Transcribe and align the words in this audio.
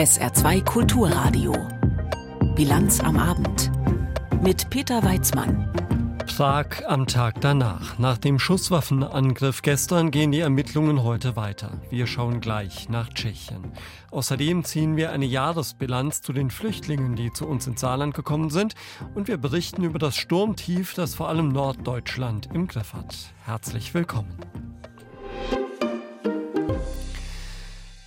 SR2 0.00 0.64
Kulturradio. 0.64 1.52
Bilanz 2.56 3.00
am 3.00 3.18
Abend. 3.18 3.70
Mit 4.42 4.70
Peter 4.70 5.02
Weizmann. 5.02 5.70
Prag 6.26 6.86
am 6.86 7.06
Tag 7.06 7.42
danach. 7.42 7.98
Nach 7.98 8.16
dem 8.16 8.38
Schusswaffenangriff 8.38 9.60
gestern 9.60 10.10
gehen 10.10 10.32
die 10.32 10.40
Ermittlungen 10.40 11.02
heute 11.02 11.36
weiter. 11.36 11.82
Wir 11.90 12.06
schauen 12.06 12.40
gleich 12.40 12.88
nach 12.88 13.10
Tschechien. 13.10 13.72
Außerdem 14.10 14.64
ziehen 14.64 14.96
wir 14.96 15.12
eine 15.12 15.26
Jahresbilanz 15.26 16.22
zu 16.22 16.32
den 16.32 16.50
Flüchtlingen, 16.50 17.14
die 17.14 17.30
zu 17.30 17.46
uns 17.46 17.66
ins 17.66 17.82
Saarland 17.82 18.14
gekommen 18.14 18.48
sind. 18.48 18.72
Und 19.14 19.28
wir 19.28 19.36
berichten 19.36 19.84
über 19.84 19.98
das 19.98 20.16
Sturmtief, 20.16 20.94
das 20.94 21.14
vor 21.14 21.28
allem 21.28 21.50
Norddeutschland 21.50 22.48
im 22.54 22.68
Griff 22.68 22.94
hat. 22.94 23.14
Herzlich 23.44 23.92
willkommen. 23.92 24.34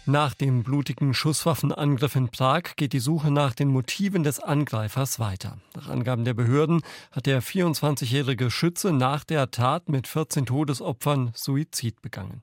Nach 0.06 0.34
dem 0.34 0.64
blutigen 0.64 1.14
Schusswaffenangriff 1.14 2.18
in 2.18 2.27
Prag 2.27 2.76
geht 2.76 2.91
die 2.91 3.00
Suche 3.00 3.32
nach 3.32 3.54
den 3.54 3.70
Motiven 3.70 4.23
des 4.23 4.41
Angreifers 4.41 5.18
weiter. 5.18 5.60
Nach 5.77 5.88
Angaben 5.88 6.26
der 6.26 6.34
Behörden 6.34 6.82
hat 7.14 7.26
der 7.26 7.41
24-jährige 7.41 8.52
Schütze 8.52 8.91
nach 8.91 9.24
der 9.24 9.50
Tat 9.50 9.88
mit 9.88 10.08
14 10.08 10.46
Todesopfern 10.46 11.32
Suizid 11.36 12.02
begangen. 12.02 12.41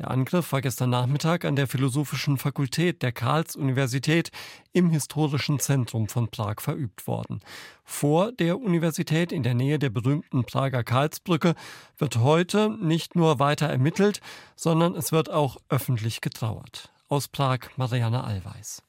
Der 0.00 0.10
Angriff 0.10 0.52
war 0.52 0.62
gestern 0.62 0.88
Nachmittag 0.88 1.44
an 1.44 1.56
der 1.56 1.66
Philosophischen 1.66 2.38
Fakultät 2.38 3.02
der 3.02 3.12
Karls-Universität 3.12 4.30
im 4.72 4.88
historischen 4.88 5.58
Zentrum 5.58 6.08
von 6.08 6.28
Prag 6.28 6.60
verübt 6.60 7.06
worden. 7.06 7.40
Vor 7.84 8.32
der 8.32 8.58
Universität 8.58 9.30
in 9.30 9.42
der 9.42 9.52
Nähe 9.52 9.78
der 9.78 9.90
berühmten 9.90 10.44
Prager 10.44 10.84
Karlsbrücke 10.84 11.54
wird 11.98 12.16
heute 12.16 12.70
nicht 12.80 13.14
nur 13.14 13.40
weiter 13.40 13.66
ermittelt, 13.66 14.22
sondern 14.56 14.94
es 14.94 15.12
wird 15.12 15.30
auch 15.30 15.58
öffentlich 15.68 16.22
getrauert. 16.22 16.90
Aus 17.12 17.26
Prag 17.26 17.58
Marianne 17.76 18.22
Allweis. 18.22 18.84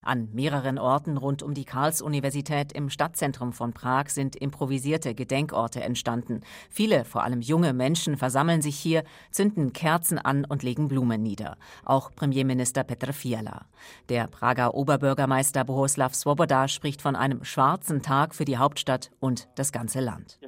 An 0.00 0.30
mehreren 0.32 0.78
Orten 0.78 1.18
rund 1.18 1.42
um 1.42 1.52
die 1.52 1.66
Karls-Universität 1.66 2.72
im 2.72 2.88
Stadtzentrum 2.88 3.52
von 3.52 3.74
Prag 3.74 4.08
sind 4.08 4.34
improvisierte 4.34 5.14
Gedenkorte 5.14 5.82
entstanden. 5.82 6.40
Viele, 6.70 7.04
vor 7.04 7.22
allem 7.22 7.42
junge 7.42 7.74
Menschen, 7.74 8.16
versammeln 8.16 8.62
sich 8.62 8.78
hier, 8.78 9.04
zünden 9.30 9.74
Kerzen 9.74 10.18
an 10.18 10.46
und 10.46 10.62
legen 10.62 10.88
Blumen 10.88 11.22
nieder. 11.22 11.58
Auch 11.84 12.10
Premierminister 12.16 12.82
Petr 12.82 13.12
Fiala. 13.12 13.66
Der 14.08 14.26
Prager 14.26 14.72
Oberbürgermeister 14.72 15.62
Bohuslav 15.64 16.14
Svoboda 16.14 16.68
spricht 16.68 17.02
von 17.02 17.14
einem 17.14 17.44
schwarzen 17.44 18.00
Tag 18.00 18.34
für 18.34 18.46
die 18.46 18.56
Hauptstadt 18.56 19.10
und 19.20 19.48
das 19.54 19.70
ganze 19.70 20.00
Land. 20.00 20.38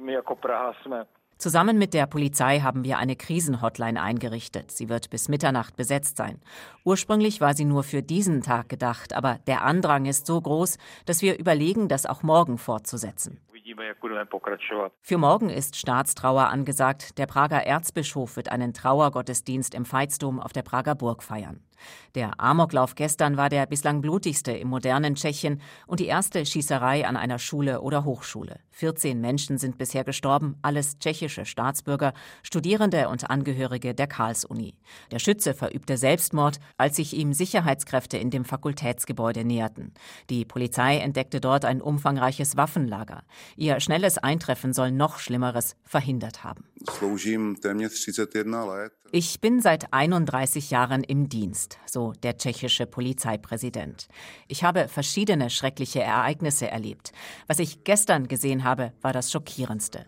Zusammen 1.39 1.77
mit 1.77 1.93
der 1.93 2.05
Polizei 2.05 2.59
haben 2.59 2.83
wir 2.83 2.97
eine 2.97 3.15
Krisenhotline 3.15 4.01
eingerichtet. 4.01 4.71
Sie 4.71 4.89
wird 4.89 5.09
bis 5.09 5.29
Mitternacht 5.29 5.77
besetzt 5.77 6.17
sein. 6.17 6.41
Ursprünglich 6.83 7.39
war 7.39 7.53
sie 7.53 7.63
nur 7.63 7.83
für 7.83 8.03
diesen 8.03 8.41
Tag 8.41 8.67
gedacht, 8.67 9.13
aber 9.13 9.39
der 9.47 9.63
Andrang 9.63 10.05
ist 10.05 10.25
so 10.25 10.41
groß, 10.41 10.77
dass 11.05 11.21
wir 11.21 11.39
überlegen, 11.39 11.87
das 11.87 12.05
auch 12.05 12.23
morgen 12.23 12.57
fortzusetzen. 12.57 13.39
Für 15.01 15.17
morgen 15.17 15.49
ist 15.49 15.77
Staatstrauer 15.77 16.49
angesagt. 16.49 17.17
Der 17.17 17.25
Prager 17.25 17.65
Erzbischof 17.65 18.35
wird 18.35 18.51
einen 18.51 18.73
Trauergottesdienst 18.73 19.75
im 19.75 19.89
Veitsdom 19.89 20.41
auf 20.41 20.51
der 20.51 20.63
Prager 20.63 20.95
Burg 20.95 21.23
feiern. 21.23 21.63
Der 22.15 22.39
Amoklauf 22.39 22.95
gestern 22.95 23.37
war 23.37 23.49
der 23.49 23.65
bislang 23.65 24.01
blutigste 24.01 24.51
im 24.51 24.69
modernen 24.69 25.15
Tschechien 25.15 25.61
und 25.87 25.99
die 25.99 26.07
erste 26.07 26.45
Schießerei 26.45 27.07
an 27.07 27.17
einer 27.17 27.39
Schule 27.39 27.81
oder 27.81 28.05
Hochschule. 28.05 28.59
14 28.71 29.19
Menschen 29.19 29.57
sind 29.57 29.77
bisher 29.77 30.03
gestorben, 30.03 30.55
alles 30.61 30.97
tschechische 30.99 31.45
Staatsbürger, 31.45 32.13
Studierende 32.43 33.09
und 33.09 33.29
Angehörige 33.29 33.93
der 33.93 34.07
Karls-Uni. 34.07 34.75
Der 35.11 35.19
Schütze 35.19 35.53
verübte 35.53 35.97
Selbstmord, 35.97 36.59
als 36.77 36.95
sich 36.95 37.13
ihm 37.13 37.33
Sicherheitskräfte 37.33 38.17
in 38.17 38.29
dem 38.29 38.45
Fakultätsgebäude 38.45 39.43
näherten. 39.43 39.93
Die 40.29 40.45
Polizei 40.45 40.97
entdeckte 40.97 41.41
dort 41.41 41.65
ein 41.65 41.81
umfangreiches 41.81 42.57
Waffenlager. 42.57 43.23
Ihr 43.55 43.79
schnelles 43.79 44.17
Eintreffen 44.17 44.73
soll 44.73 44.91
noch 44.91 45.19
Schlimmeres 45.19 45.75
verhindert 45.83 46.43
haben. 46.43 46.63
Ich 49.11 49.41
bin 49.41 49.59
seit 49.59 49.91
31 49.91 50.69
Jahren 50.69 51.03
im 51.03 51.29
Dienst, 51.29 51.68
so 51.85 52.13
der 52.23 52.37
tschechische 52.37 52.85
Polizeipräsident. 52.85 54.07
Ich 54.47 54.63
habe 54.63 54.87
verschiedene 54.87 55.49
schreckliche 55.49 56.01
Ereignisse 56.01 56.69
erlebt. 56.69 57.11
Was 57.47 57.59
ich 57.59 57.83
gestern 57.83 58.27
gesehen 58.27 58.63
habe, 58.63 58.93
war 59.01 59.13
das 59.13 59.31
schockierendste. 59.31 60.05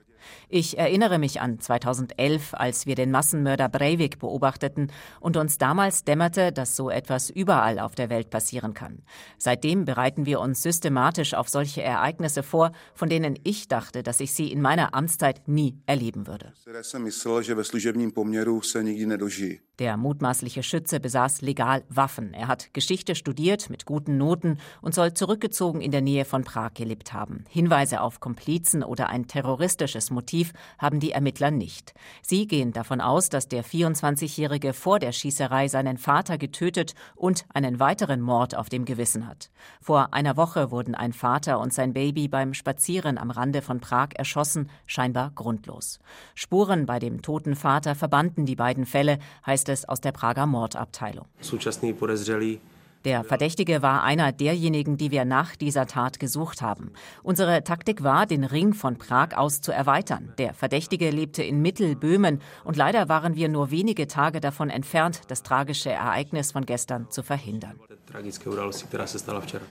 Ich 0.50 0.78
erinnere 0.78 1.20
mich 1.20 1.42
an 1.42 1.60
2011, 1.60 2.54
als 2.54 2.86
wir 2.86 2.96
den 2.96 3.12
Massenmörder 3.12 3.70
Breivik 3.70 4.20
beobachteten 4.20 4.92
und 5.20 5.38
uns 5.38 5.58
damals 5.58 6.04
dämmerte, 6.04 6.52
dass 6.52 6.76
so 6.76 6.90
etwas 6.90 7.30
überall 7.30 7.80
auf 7.80 7.96
der 7.96 8.10
Welt 8.10 8.30
passieren 8.30 8.74
kann. 8.74 9.04
Seitdem 9.38 9.86
bereiten 9.86 10.26
wir 10.26 10.40
uns 10.40 10.62
systematisch 10.62 11.34
auf 11.34 11.50
solche 11.50 11.82
Ereignisse 11.82 12.44
vor, 12.44 12.72
von 12.94 13.10
denen 13.10 13.38
ich 13.44 13.68
dachte, 13.68 14.04
dass 14.04 14.20
ich 14.20 14.34
sie 14.34 14.52
in 14.52 14.62
meiner 14.62 14.94
Amtszeit 14.94 15.48
nie 15.48 15.78
erleben 15.86 16.28
würde. 16.28 16.54
Der 19.82 19.98
mutmaßliche 19.98 20.62
Schütze 20.62 21.00
besaß 21.00 21.42
legal 21.42 21.84
Waffen. 21.90 22.36
Er 22.36 22.48
hat 22.48 22.72
Geschichte 22.72 23.16
studiert 23.16 23.72
mit 23.72 23.88
guten 23.88 24.16
Noten 24.16 24.60
und 24.80 24.94
soll 24.94 25.16
zurückgezogen 25.16 25.82
in 25.82 25.90
der 25.90 26.02
Nähe 26.02 26.24
von 26.24 26.44
Prag 26.44 26.76
gelebt 26.76 27.14
haben. 27.14 27.46
Hinweise 27.50 28.02
auf 28.02 28.20
Komplizen 28.20 28.84
oder 28.84 29.10
ein 29.10 29.26
terroristisches 29.26 30.12
Motiv 30.12 30.54
haben 30.78 31.00
die 31.00 31.14
Ermittler 31.14 31.50
nicht. 31.50 31.96
Sie 32.22 32.46
gehen 32.46 32.74
davon 32.74 33.02
aus, 33.02 33.30
dass 33.30 33.48
der 33.48 33.66
24-Jährige 33.66 34.74
vor 34.74 35.00
der 35.00 35.14
Schießerei 35.14 35.68
seinen 35.68 35.98
Vater 35.98 36.38
getötet 36.38 36.94
und 37.16 37.46
einen 37.52 37.80
weiteren 37.80 38.22
Mord 38.22 38.54
auf 38.54 38.70
dem 38.70 38.86
Gewissen 38.86 39.26
hat. 39.28 39.50
Vor 39.82 40.14
einer 40.14 40.38
Woche 40.38 40.70
wurden 40.70 40.94
ein 40.94 41.12
Vater 41.12 41.60
und 41.60 41.74
sein 41.74 41.94
Baby 41.94 42.28
beim 42.28 42.54
Spazieren 42.54 43.18
am 43.18 43.32
Rande 43.32 43.64
von 43.64 43.80
Prag 43.80 44.10
erschossen, 44.14 44.70
scheinbar 44.86 45.32
grundlos. 45.34 45.98
Spuren 46.36 46.86
bei 46.86 47.00
dem 47.00 47.24
toten 47.24 47.56
Vater 47.56 47.96
verbanden 47.96 48.46
die 48.46 48.56
beiden 48.56 48.86
Fälle, 48.86 49.18
heißt 49.44 49.71
es 49.72 49.88
aus 49.88 50.02
der 50.02 50.12
Prager 50.12 50.46
Mordabteilung. 50.46 51.26
Der 53.04 53.24
Verdächtige 53.24 53.82
war 53.82 54.04
einer 54.04 54.32
derjenigen, 54.32 54.96
die 54.96 55.10
wir 55.10 55.26
nach 55.26 55.56
dieser 55.56 55.88
Tat 55.88 56.20
gesucht 56.20 56.62
haben. 56.62 56.92
Unsere 57.24 57.64
Taktik 57.64 58.04
war, 58.04 58.28
den 58.28 58.44
Ring 58.44 58.74
von 58.74 58.98
Prag 58.98 59.36
aus 59.36 59.62
zu 59.62 59.72
erweitern. 59.72 60.34
Der 60.38 60.54
Verdächtige 60.54 61.10
lebte 61.10 61.42
in 61.42 61.62
Mittelböhmen 61.62 62.42
und 62.64 62.78
leider 62.78 63.10
waren 63.10 63.36
wir 63.36 63.50
nur 63.50 63.72
wenige 63.72 64.08
Tage 64.08 64.40
davon 64.40 64.70
entfernt, 64.70 65.22
das 65.30 65.42
tragische 65.42 65.90
Ereignis 65.90 66.52
von 66.52 66.66
gestern 66.66 67.10
zu 67.10 67.24
verhindern. 67.24 67.80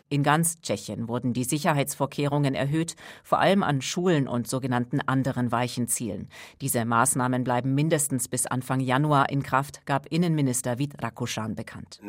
In 0.09 0.23
ganz 0.23 0.61
Tschechien 0.61 1.09
wurden 1.09 1.33
die 1.33 1.45
Sicherheitsvorkehrungen 1.45 2.55
erhöht, 2.55 2.97
vor 3.23 3.39
allem 3.39 3.63
an 3.63 3.83
Schulen 3.83 4.27
und 4.27 4.49
sogenannten 4.49 5.01
anderen 5.01 5.53
weichen 5.53 5.89
Zielen. 5.89 6.29
Diese 6.61 6.85
Maßnahmen 6.85 7.45
bleiben 7.45 7.75
mindestens 7.75 8.29
bis 8.29 8.47
Anfang 8.47 8.81
Januar 8.81 9.29
in 9.31 9.43
Kraft, 9.43 9.85
gab 9.87 10.07
Innenminister 10.07 10.79
Vít 10.79 11.03
Rakuschan 11.03 11.55
bekannt. 11.55 12.01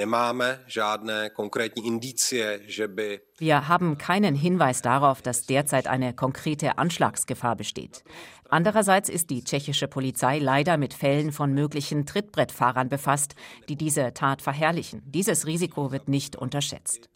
Wir 3.37 3.67
haben 3.67 3.97
keinen 3.97 4.35
Hinweis 4.35 4.81
darauf, 4.81 5.21
dass 5.21 5.45
derzeit 5.45 5.87
eine 5.87 6.13
konkrete 6.13 6.77
Anschlagsgefahr 6.77 7.55
besteht. 7.55 8.03
Andererseits 8.49 9.07
ist 9.07 9.29
die 9.29 9.43
tschechische 9.43 9.87
Polizei 9.87 10.37
leider 10.39 10.77
mit 10.77 10.93
Fällen 10.93 11.31
von 11.31 11.53
möglichen 11.53 12.05
Trittbrettfahrern 12.05 12.89
befasst, 12.89 13.35
die 13.69 13.77
diese 13.77 14.13
Tat 14.13 14.41
verherrlichen. 14.41 15.01
Dieses 15.05 15.45
Risiko 15.47 15.91
wird 15.91 16.09
nicht 16.09 16.35
unterschätzt. 16.35 17.10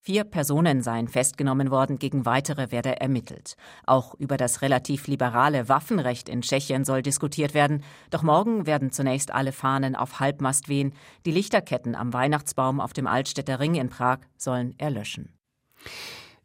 Vier 0.00 0.24
Personen 0.24 0.82
seien 0.82 1.08
festgenommen 1.08 1.70
worden, 1.70 1.98
gegen 1.98 2.24
weitere 2.26 2.70
werde 2.70 3.00
ermittelt. 3.00 3.54
Auch 3.86 4.14
über 4.14 4.36
das 4.36 4.62
relativ 4.62 5.06
liberale 5.06 5.68
Waffenrecht 5.68 6.28
in 6.28 6.42
Tschechien 6.42 6.84
soll 6.84 7.02
diskutiert 7.02 7.54
werden. 7.54 7.84
Doch 8.10 8.22
morgen 8.22 8.66
werden 8.66 8.90
zunächst 8.90 9.32
alle 9.32 9.52
Fahnen 9.52 9.96
auf 9.96 10.20
Halbmast 10.20 10.68
wehen. 10.68 10.94
Die 11.26 11.32
Lichterketten 11.32 11.94
am 11.94 12.12
Weihnachtsbaum 12.12 12.80
auf 12.80 12.92
dem 12.92 13.06
Altstädter 13.06 13.60
Ring 13.60 13.74
in 13.74 13.88
Prag 13.88 14.18
sollen 14.36 14.78
erlöschen. 14.78 15.38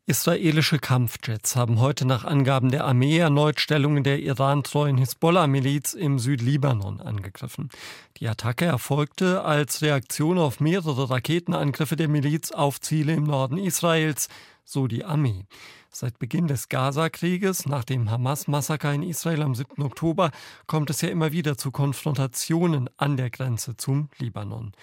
Israelische 0.05 0.79
Kampfjets 0.79 1.55
haben 1.55 1.79
heute 1.79 2.03
nach 2.03 2.25
Angaben 2.25 2.71
der 2.71 2.83
Armee 2.83 3.19
erneut 3.19 3.61
Stellungen 3.61 4.03
der 4.03 4.19
Iran-treuen 4.19 4.97
Hisbollah-Miliz 4.97 5.93
im 5.93 6.19
Südlibanon 6.19 6.99
angegriffen. 6.99 7.69
Die 8.17 8.27
Attacke 8.27 8.65
erfolgte 8.65 9.45
als 9.45 9.81
Reaktion 9.81 10.37
auf 10.39 10.59
mehrere 10.59 11.09
Raketenangriffe 11.09 11.95
der 11.95 12.09
Miliz 12.09 12.51
auf 12.51 12.81
Ziele 12.81 13.13
im 13.13 13.23
Norden 13.23 13.57
Israels, 13.57 14.27
so 14.63 14.87
die 14.87 15.05
Armee. 15.05 15.45
Seit 15.89 16.19
Beginn 16.19 16.47
des 16.47 16.69
Gaza-Krieges, 16.69 17.67
nach 17.67 17.83
dem 17.83 18.09
Hamas-Massaker 18.09 18.93
in 18.93 19.03
Israel 19.03 19.43
am 19.43 19.55
7. 19.55 19.83
Oktober, 19.83 20.31
kommt 20.67 20.89
es 20.89 21.01
ja 21.01 21.09
immer 21.09 21.31
wieder 21.31 21.57
zu 21.57 21.71
Konfrontationen 21.71 22.89
an 22.97 23.17
der 23.17 23.29
Grenze 23.29 23.77
zum 23.77 24.09
Libanon. 24.17 24.73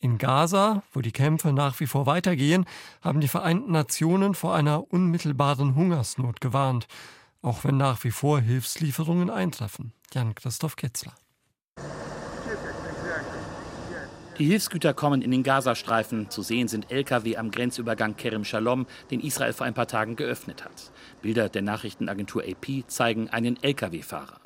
In 0.00 0.18
Gaza, 0.18 0.82
wo 0.92 1.00
die 1.00 1.12
Kämpfe 1.12 1.52
nach 1.52 1.80
wie 1.80 1.86
vor 1.86 2.06
weitergehen, 2.06 2.66
haben 3.02 3.20
die 3.20 3.28
Vereinten 3.28 3.72
Nationen 3.72 4.34
vor 4.34 4.54
einer 4.54 4.92
unmittelbaren 4.92 5.74
Hungersnot 5.74 6.40
gewarnt, 6.40 6.86
auch 7.42 7.64
wenn 7.64 7.76
nach 7.76 8.04
wie 8.04 8.10
vor 8.10 8.40
Hilfslieferungen 8.40 9.30
eintreffen. 9.30 9.92
Jan-Christoph 10.12 10.76
Ketzler. 10.76 11.14
Die 14.38 14.44
Hilfsgüter 14.44 14.94
kommen 14.94 15.20
in 15.20 15.32
den 15.32 15.42
Gazastreifen. 15.42 16.30
Zu 16.30 16.42
sehen 16.42 16.68
sind 16.68 16.92
Lkw 16.92 17.36
am 17.36 17.50
Grenzübergang 17.50 18.16
Kerem 18.16 18.44
Shalom, 18.44 18.86
den 19.10 19.18
Israel 19.18 19.52
vor 19.52 19.66
ein 19.66 19.74
paar 19.74 19.88
Tagen 19.88 20.14
geöffnet 20.14 20.64
hat. 20.64 20.92
Bilder 21.22 21.48
der 21.48 21.62
Nachrichtenagentur 21.62 22.44
AP 22.44 22.84
zeigen 22.86 23.28
einen 23.30 23.60
Lkw-Fahrer. 23.60 24.40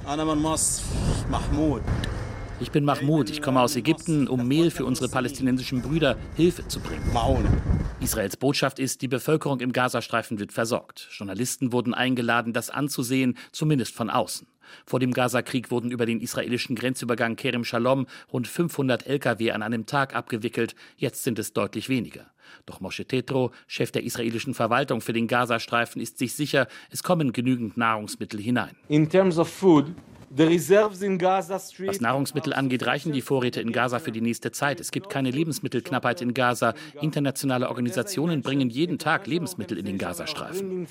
Ich 2.59 2.71
bin 2.71 2.85
Mahmoud, 2.87 3.29
ich 3.29 3.43
komme 3.43 3.61
aus 3.61 3.77
Ägypten, 3.77 4.29
um 4.29 4.49
Mehl 4.49 4.71
für 4.71 4.87
unsere 4.87 5.11
palästinensischen 5.11 5.83
Brüder 5.83 6.17
Hilfe 6.37 6.67
zu 6.69 6.81
bringen. 6.81 7.03
Israels 8.01 8.39
Botschaft 8.39 8.79
ist, 8.79 9.03
die 9.03 9.09
Bevölkerung 9.09 9.61
im 9.61 9.73
Gazastreifen 9.73 10.39
wird 10.39 10.53
versorgt. 10.53 11.09
Journalisten 11.11 11.71
wurden 11.71 11.93
eingeladen, 11.93 12.55
das 12.55 12.71
anzusehen, 12.71 13.37
zumindest 13.51 13.95
von 13.95 14.09
außen. 14.09 14.47
Vor 14.87 15.01
dem 15.01 15.13
Gazakrieg 15.13 15.71
wurden 15.71 15.91
über 15.91 16.07
den 16.07 16.21
israelischen 16.21 16.77
Grenzübergang 16.77 17.37
Kerem 17.37 17.65
Shalom 17.65 18.07
rund 18.33 18.49
500 18.49 19.07
Lkw 19.07 19.53
an 19.53 19.63
einem 19.63 19.87
Tag 19.87 20.15
abgewickelt. 20.15 20.75
Jetzt 20.97 21.23
sind 21.25 21.39
es 21.39 21.53
deutlich 21.53 21.89
weniger. 21.89 22.27
Doch 22.67 22.81
Moshe 22.81 23.05
Tetro, 23.05 23.53
Chef 23.67 23.93
der 23.93 24.05
israelischen 24.05 24.55
Verwaltung 24.55 25.01
für 25.01 25.13
den 25.13 25.27
Gazastreifen, 25.27 26.01
ist 26.03 26.19
sich 26.19 26.35
sicher, 26.35 26.69
es 26.91 27.03
kommen 27.03 27.33
genügend 27.33 27.77
Nahrungsmittel 27.77 28.41
hinein. 28.41 28.77
In 28.89 29.09
terms 29.09 29.39
of 29.39 29.49
food, 29.49 29.95
was 30.35 32.01
Nahrungsmittel 32.01 32.55
angeht, 32.55 32.87
reichen 32.87 33.13
die 33.13 33.21
Vorräte 33.21 33.61
in 33.61 33.71
Gaza 33.71 33.99
für 33.99 34.13
die 34.13 34.23
nächste 34.23 34.51
Zeit. 34.51 34.81
Es 34.81 34.91
gibt 34.91 35.11
keine 35.11 35.31
Lebensmittelknappheit 35.31 36.23
in 36.23 36.33
Gaza. 36.33 36.73
Internationale 37.03 37.69
Organisationen 37.69 38.41
bringen 38.41 38.71
jeden 38.71 38.99
Tag 38.99 39.27
Lebensmittel 39.27 39.77
in 39.77 39.85
den 39.85 39.99
Gazastreifen. 39.99 40.87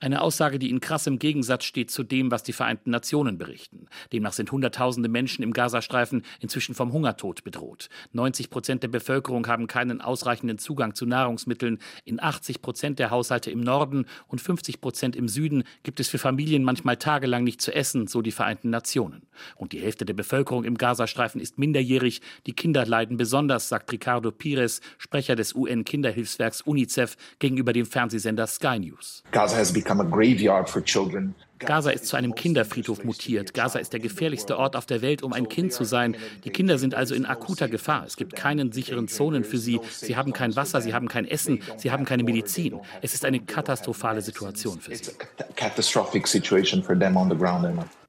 Eine 0.00 0.22
Aussage, 0.22 0.60
die 0.60 0.70
in 0.70 0.80
krassem 0.80 1.18
Gegensatz 1.18 1.64
steht 1.64 1.90
zu 1.90 2.04
dem, 2.04 2.30
was 2.30 2.44
die 2.44 2.52
Vereinten 2.52 2.90
Nationen 2.90 3.38
berichten. 3.38 3.86
Demnach 4.12 4.32
sind 4.32 4.52
Hunderttausende 4.52 5.08
Menschen 5.08 5.42
im 5.42 5.52
Gazastreifen 5.52 6.22
inzwischen 6.38 6.76
vom 6.76 6.92
Hungertod 6.92 7.42
bedroht. 7.42 7.88
90 8.12 8.50
Prozent 8.50 8.82
der 8.84 8.88
Bevölkerung 8.88 9.48
haben 9.48 9.66
keinen 9.66 10.00
ausreichenden 10.00 10.58
Zugang 10.58 10.94
zu 10.94 11.06
Nahrungsmitteln. 11.06 11.78
In 12.04 12.22
80 12.22 12.62
Prozent 12.62 12.98
der 13.00 13.10
Haushalte 13.10 13.50
im 13.50 13.60
Norden 13.60 14.06
und 14.28 14.40
50 14.40 14.80
Prozent 14.80 15.16
im 15.16 15.26
Süden 15.26 15.64
gibt 15.82 15.98
es 15.98 16.08
für 16.08 16.18
Familien 16.18 16.62
manchmal 16.62 16.96
tagelang 16.96 17.42
nicht 17.42 17.60
zu 17.60 17.74
essen, 17.74 18.06
so 18.06 18.22
die 18.22 18.30
Vereinten 18.30 18.70
Nationen. 18.70 19.22
Und 19.56 19.72
die 19.72 19.80
Hälfte 19.80 20.04
der 20.04 20.14
Bevölkerung 20.14 20.62
im 20.62 20.78
Gazastreifen 20.78 21.40
ist 21.40 21.58
minderjährig. 21.58 22.20
Die 22.46 22.52
Kinder 22.52 22.86
leiden 22.86 23.16
besonders, 23.16 23.68
sagt 23.68 23.90
Ricardo 23.90 24.30
Pires, 24.30 24.80
Sprecher 24.98 25.34
des 25.34 25.54
UN-Kinderhilfswerks 25.54 26.62
UNICEF, 26.62 27.16
gegenüber 27.40 27.72
dem 27.72 27.86
Fernsehsender 27.86 28.46
Sky 28.46 28.78
News. 28.78 28.99
Gaza 29.30 29.56
has 29.56 29.72
become 29.72 30.00
a 30.00 30.04
graveyard 30.04 30.68
for 30.68 30.80
children 30.80 31.34
Gaza 31.60 31.90
ist 31.90 32.06
zu 32.06 32.16
einem 32.16 32.34
Kinderfriedhof 32.34 33.04
mutiert. 33.04 33.54
Gaza 33.54 33.78
ist 33.78 33.92
der 33.92 34.00
gefährlichste 34.00 34.58
Ort 34.58 34.76
auf 34.76 34.86
der 34.86 35.02
Welt, 35.02 35.22
um 35.22 35.32
ein 35.32 35.48
Kind 35.48 35.72
zu 35.72 35.84
sein. 35.84 36.16
Die 36.44 36.50
Kinder 36.50 36.78
sind 36.78 36.94
also 36.94 37.14
in 37.14 37.26
akuter 37.26 37.68
Gefahr. 37.68 38.04
Es 38.06 38.16
gibt 38.16 38.34
keinen 38.34 38.72
sicheren 38.72 39.08
Zonen 39.08 39.44
für 39.44 39.58
sie. 39.58 39.80
Sie 39.90 40.16
haben 40.16 40.32
kein 40.32 40.56
Wasser, 40.56 40.80
sie 40.80 40.94
haben 40.94 41.08
kein 41.08 41.26
Essen, 41.26 41.62
sie 41.76 41.90
haben 41.90 42.04
keine 42.04 42.24
Medizin. 42.24 42.80
Es 43.02 43.14
ist 43.14 43.24
eine 43.24 43.40
katastrophale 43.40 44.22
Situation 44.22 44.80
für 44.80 44.94
sie. 44.96 45.12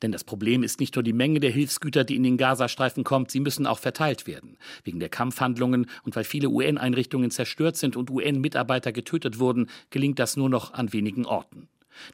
Denn 0.01 0.11
das 0.11 0.23
Problem 0.23 0.63
ist 0.63 0.79
nicht 0.79 0.95
nur 0.95 1.03
die 1.03 1.13
Menge 1.13 1.39
der 1.39 1.51
Hilfsgüter, 1.51 2.03
die 2.03 2.15
in 2.15 2.23
den 2.23 2.37
Gazastreifen 2.37 3.03
kommt, 3.03 3.31
sie 3.31 3.39
müssen 3.39 3.67
auch 3.67 3.79
verteilt 3.79 4.25
werden. 4.25 4.57
Wegen 4.83 4.99
der 4.99 5.09
Kampfhandlungen 5.09 5.87
und 6.03 6.15
weil 6.15 6.23
viele 6.23 6.49
UN-Einrichtungen 6.49 7.29
zerstört 7.29 7.77
sind 7.77 7.95
und 7.95 8.09
UN-Mitarbeiter 8.09 8.91
getötet 8.91 9.39
wurden, 9.39 9.69
gelingt 9.89 10.19
das 10.19 10.37
nur 10.37 10.49
noch 10.49 10.73
an 10.73 10.93
wenigen 10.93 11.25
Orten. 11.25 11.67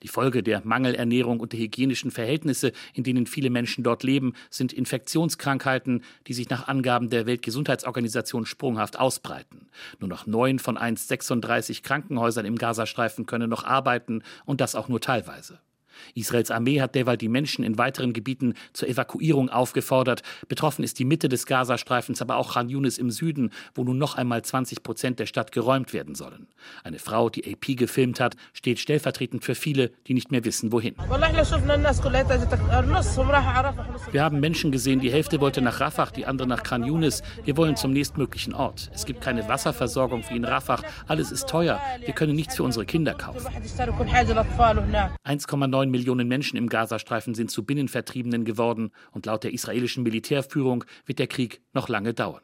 Die 0.03 0.07
Folge 0.07 0.43
der 0.43 0.61
Mangelernährung 0.65 1.39
und 1.39 1.53
der 1.53 1.59
hygienischen 1.59 2.11
Verhältnisse, 2.11 2.71
in 2.93 3.03
denen 3.03 3.27
viele 3.27 3.49
Menschen 3.49 3.83
dort 3.83 4.03
leben, 4.03 4.33
sind 4.49 4.73
Infektionskrankheiten, 4.73 6.03
die 6.27 6.33
sich 6.33 6.49
nach 6.49 6.67
Angaben 6.67 7.09
der 7.09 7.25
Weltgesundheitsorganisation 7.25 8.45
sprunghaft 8.45 8.99
ausbreiten. 8.99 9.67
Nur 9.99 10.09
noch 10.09 10.25
neun 10.25 10.59
von 10.59 10.77
1,36 10.77 11.83
Krankenhäusern 11.83 12.45
im 12.45 12.57
Gazastreifen 12.57 13.25
können 13.25 13.49
noch 13.49 13.63
arbeiten 13.63 14.23
und 14.45 14.61
das 14.61 14.75
auch 14.75 14.87
nur 14.87 15.01
teilweise. 15.01 15.59
Israels 16.15 16.51
Armee 16.51 16.81
hat 16.81 16.95
derweil 16.95 17.17
die 17.17 17.29
Menschen 17.29 17.63
in 17.63 17.77
weiteren 17.77 18.13
Gebieten 18.13 18.53
zur 18.73 18.87
Evakuierung 18.87 19.49
aufgefordert. 19.49 20.23
Betroffen 20.47 20.83
ist 20.83 20.99
die 20.99 21.05
Mitte 21.05 21.29
des 21.29 21.45
Gazastreifens, 21.45 22.21
aber 22.21 22.37
auch 22.37 22.53
Khan 22.53 22.69
Yunis 22.69 22.97
im 22.97 23.11
Süden, 23.11 23.51
wo 23.75 23.83
nun 23.83 23.97
noch 23.97 24.15
einmal 24.15 24.41
20 24.41 24.83
Prozent 24.83 25.19
der 25.19 25.25
Stadt 25.25 25.51
geräumt 25.51 25.93
werden 25.93 26.15
sollen. 26.15 26.47
Eine 26.83 26.99
Frau, 26.99 27.29
die 27.29 27.53
AP 27.53 27.77
gefilmt 27.77 28.19
hat, 28.19 28.35
steht 28.53 28.79
stellvertretend 28.79 29.43
für 29.43 29.55
viele, 29.55 29.91
die 30.07 30.13
nicht 30.13 30.31
mehr 30.31 30.45
wissen, 30.45 30.71
wohin. 30.71 30.95
Wir 34.11 34.23
haben 34.23 34.39
Menschen 34.39 34.71
gesehen, 34.71 34.99
die 34.99 35.11
Hälfte 35.11 35.41
wollte 35.41 35.61
nach 35.61 35.79
Rafah, 35.79 36.07
die 36.07 36.25
andere 36.25 36.47
nach 36.47 36.63
Khan 36.63 36.83
Yunis. 36.83 37.23
Wir 37.43 37.57
wollen 37.57 37.75
zum 37.75 37.91
nächstmöglichen 37.91 38.53
Ort. 38.53 38.89
Es 38.93 39.05
gibt 39.05 39.21
keine 39.21 39.47
Wasserversorgung 39.47 40.23
wie 40.29 40.35
in 40.35 40.45
Rafah. 40.45 40.81
Alles 41.07 41.31
ist 41.31 41.49
teuer. 41.49 41.79
Wir 42.03 42.13
können 42.13 42.35
nichts 42.35 42.55
für 42.55 42.63
unsere 42.63 42.85
Kinder 42.85 43.13
kaufen. 43.13 43.45
1,9 43.47 45.86
Neun 45.87 45.91
Millionen 45.91 46.27
Menschen 46.27 46.57
im 46.57 46.67
Gazastreifen 46.67 47.33
sind 47.33 47.49
zu 47.49 47.63
Binnenvertriebenen 47.63 48.43
geworden 48.43 48.91
und 49.11 49.25
laut 49.25 49.43
der 49.43 49.53
israelischen 49.53 50.03
Militärführung 50.03 50.83
wird 51.05 51.19
der 51.19 51.27
Krieg 51.27 51.61
noch 51.73 51.87
lange 51.87 52.13
dauern. 52.13 52.41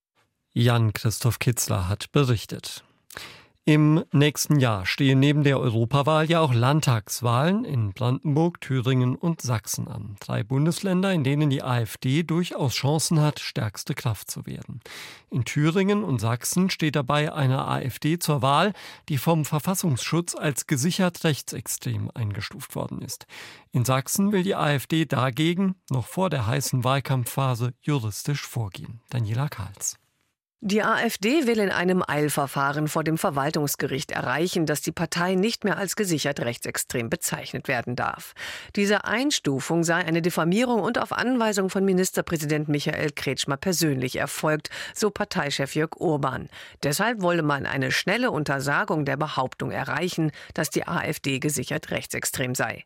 Jan 0.54 0.94
Christoph 0.94 1.40
Kitzler 1.40 1.90
hat 1.90 2.12
berichtet. 2.12 2.84
Im 3.66 4.04
nächsten 4.12 4.60
Jahr 4.60 4.86
stehen 4.86 5.22
neben 5.22 5.46
der 5.46 5.58
Europawahl 5.58 6.30
ja 6.30 6.42
auch 6.42 6.54
Landtagswahlen 6.54 7.64
in 7.64 7.94
Brandenburg, 7.94 8.60
Thüringen 8.60 9.16
und 9.16 9.42
Sachsen 9.42 9.88
an. 9.88 10.18
Drei 10.20 10.44
Bundesländer, 10.44 11.14
in 11.14 11.24
denen 11.24 11.50
die 11.50 11.64
AfD 11.64 12.24
durchaus 12.24 12.74
Chancen 12.74 13.22
hat, 13.22 13.40
stärkste 13.40 13.94
Kraft 13.94 14.30
zu 14.30 14.46
werden. 14.46 14.82
In 15.30 15.46
Thüringen 15.46 16.04
und 16.04 16.20
Sachsen 16.20 16.70
steht 16.72 16.98
dabei 16.98 17.32
eine 17.32 17.66
AfD 17.66 18.20
zur 18.20 18.42
Wahl, 18.42 18.74
die 19.08 19.18
vom 19.18 19.46
Verfassungsschutz 19.46 20.36
als 20.36 20.68
gesichert 20.68 21.24
rechtsextrem 21.24 22.12
eingestuft 22.14 22.76
worden 22.76 23.02
ist. 23.02 23.28
In 23.72 23.86
Sachsen 23.86 24.34
will 24.34 24.44
die 24.44 24.56
AfD 24.56 25.06
dagegen 25.06 25.76
noch 25.90 26.08
vor 26.08 26.30
der 26.30 26.48
heißen 26.48 26.84
Wahlkampfphase 26.84 27.74
juristisch 27.82 28.46
vorgehen. 28.46 29.00
Daniela 29.10 29.48
Karls. 29.48 30.03
Die 30.66 30.82
AfD 30.82 31.46
will 31.46 31.60
in 31.60 31.72
einem 31.72 32.02
Eilverfahren 32.08 32.88
vor 32.88 33.04
dem 33.04 33.18
Verwaltungsgericht 33.18 34.12
erreichen, 34.12 34.66
dass 34.66 34.80
die 34.80 34.94
Partei 34.94 35.36
nicht 35.36 35.66
mehr 35.66 35.78
als 35.78 35.98
gesichert 35.98 36.40
rechtsextrem 36.40 37.10
bezeichnet 37.10 37.68
werden 37.68 37.98
darf. 37.98 38.32
Diese 38.78 39.04
Einstufung 39.04 39.84
sei 39.84 39.96
eine 39.96 40.22
Diffamierung 40.22 40.80
und 40.80 41.00
auf 41.00 41.12
Anweisung 41.12 41.70
von 41.70 41.84
Ministerpräsident 41.84 42.70
Michael 42.70 43.12
Kretschmer 43.12 43.58
persönlich 43.58 44.16
erfolgt, 44.16 44.70
so 44.96 45.10
Parteichef 45.10 45.76
Jörg 45.76 45.98
Urban. 45.98 46.48
Deshalb 46.82 47.22
wolle 47.22 47.44
man 47.44 47.66
eine 47.66 47.92
schnelle 47.92 48.32
Untersagung 48.32 49.04
der 49.04 49.18
Behauptung 49.18 49.70
erreichen, 49.70 50.32
dass 50.54 50.70
die 50.70 50.88
AfD 50.88 51.40
gesichert 51.40 51.92
rechtsextrem 51.92 52.56
sei. 52.56 52.86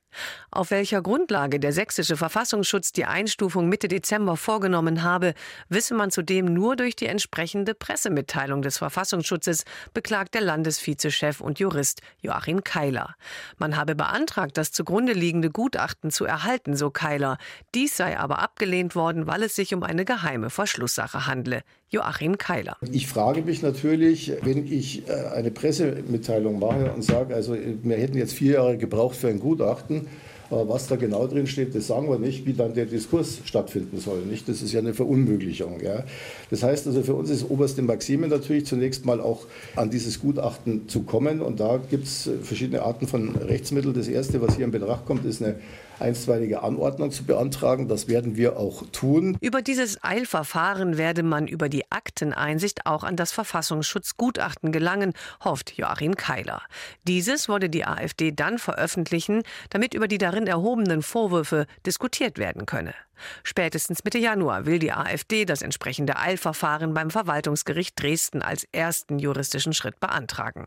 Auf 0.50 0.72
welcher 0.72 1.04
Grundlage 1.04 1.60
der 1.60 1.74
sächsische 1.74 2.18
Verfassungsschutz 2.18 2.92
die 2.92 3.06
Einstufung 3.06 3.70
Mitte 3.70 3.88
Dezember 3.88 4.36
vorgenommen 4.36 5.04
habe, 5.04 5.36
wisse 5.70 5.94
man 5.94 6.10
zudem 6.10 6.46
nur 6.46 6.76
durch 6.76 6.96
die 6.96 7.06
entsprechende 7.06 7.67
abschließende 7.68 7.74
Pressemitteilung 7.76 8.62
des 8.62 8.78
Verfassungsschutzes 8.78 9.66
beklagt 9.94 10.34
der 10.34 10.42
Landesvizechef 10.42 11.42
und 11.42 11.60
Jurist 11.60 12.02
Joachim 12.22 12.64
Keiler. 12.64 13.16
Man 13.58 13.76
habe 13.76 13.96
beantragt, 13.96 14.58
das 14.58 14.72
zugrunde 14.72 15.14
liegende 15.14 15.50
Gutachten 15.50 16.12
zu 16.12 16.26
erhalten, 16.26 16.76
so 16.76 16.90
Keiler. 16.90 17.38
Dies 17.76 17.98
sei 17.98 18.18
aber 18.18 18.40
abgelehnt 18.40 18.96
worden, 18.96 19.28
weil 19.28 19.44
es 19.44 19.56
sich 19.56 19.74
um 19.74 19.84
eine 19.84 20.06
geheime 20.06 20.50
Verschlusssache 20.50 21.28
handle. 21.28 21.62
Joachim 21.90 22.38
Keiler. 22.38 22.78
Ich 22.92 23.08
frage 23.08 23.42
mich 23.42 23.62
natürlich, 23.62 24.34
wenn 24.42 24.68
ich 24.68 25.08
äh, 25.08 25.14
eine 25.34 25.52
Pressemitteilung 25.52 26.60
mache 26.60 26.92
und 26.92 27.02
sage, 27.02 27.34
also 27.34 27.56
wir 27.56 27.98
hätten 27.98 28.18
jetzt 28.18 28.34
vier 28.34 28.54
Jahre 28.54 28.78
gebraucht 28.78 29.16
für 29.16 29.30
ein 29.30 29.40
Gutachten, 29.40 30.08
was 30.50 30.88
da 30.88 30.96
genau 30.96 31.28
drin 31.28 31.48
steht, 31.48 31.76
das 31.76 31.88
sagen 31.88 32.10
wir 32.10 32.20
nicht, 32.20 32.46
wie 32.46 32.54
dann 32.54 32.74
der 32.74 32.86
Diskurs 32.86 33.40
stattfinden 33.44 34.00
soll. 34.00 34.20
Nicht? 34.22 34.48
Das 34.48 34.62
ist 34.62 34.72
ja 34.72 34.80
eine 34.80 34.94
Verunmöglichung. 34.94 35.82
Ja? 35.82 36.04
Das 36.50 36.64
heißt 36.64 36.88
also, 36.88 37.04
für 37.04 37.14
uns 37.14 37.30
ist 37.30 37.50
oberste 37.50 37.82
Maxime 37.82 38.28
natürlich 38.28 38.66
zunächst 38.66 39.06
mal 39.06 39.20
auch 39.20 39.46
an 39.76 39.90
dieses 39.90 40.20
Gutachten 40.22 40.88
zu 40.88 41.04
kommen. 41.04 41.42
Und 41.42 41.60
da 41.60 41.80
gibt 41.90 42.06
es 42.06 42.30
verschiedene 42.44 42.84
Arten 42.84 43.08
von 43.08 43.36
Rechtsmitteln. 43.36 43.94
Das 43.94 44.08
erste, 44.08 44.42
was 44.42 44.56
hier 44.56 44.66
in 44.66 44.72
Betracht 44.72 45.06
kommt, 45.06 45.26
ist 45.26 45.42
eine 45.42 45.56
einstweilige 46.00 46.64
Anordnung 46.64 47.12
zu 47.12 47.24
beantragen. 47.24 47.88
Das 47.88 48.08
werden 48.08 48.36
wir 48.36 48.58
auch 48.58 48.84
tun. 48.92 49.38
Über 49.42 49.62
dieses 49.62 50.04
Eilverfahren 50.04 50.98
werde 50.98 51.24
man 51.24 51.48
über 51.48 51.70
die 51.70 51.92
Akteneinsicht 51.92 52.86
auch 52.86 53.04
an 53.04 53.16
das 53.16 53.32
Verfassungsschutzgutachten 53.32 54.72
gelangen, 54.72 55.14
hofft 55.44 55.78
Joachim 55.78 56.16
Keiler. 56.16 56.62
Dieses 57.08 57.50
wolle 57.50 57.70
die 57.70 57.86
AfD 57.86 58.32
dann 58.32 58.58
veröffentlichen, 58.60 59.44
damit 59.70 59.94
über 59.94 60.08
die 60.08 60.18
darin 60.18 60.48
erhobenen 60.48 61.02
Vorwürfe 61.02 61.66
diskutiert 61.86 62.38
werden 62.38 62.66
könne. 62.66 62.94
Spätestens 63.44 64.04
Mitte 64.04 64.18
Januar 64.18 64.66
will 64.66 64.80
die 64.80 64.92
AfD 64.92 65.46
das 65.46 65.62
entsprechende 65.62 66.18
Eilverfahren 66.18 66.94
beim 66.94 67.10
Verwaltungsgericht 67.10 68.02
Dresden 68.02 68.42
als 68.42 68.68
ersten 68.72 69.20
juristischen 69.20 69.74
Schritt 69.74 70.00
beantragen. 70.00 70.66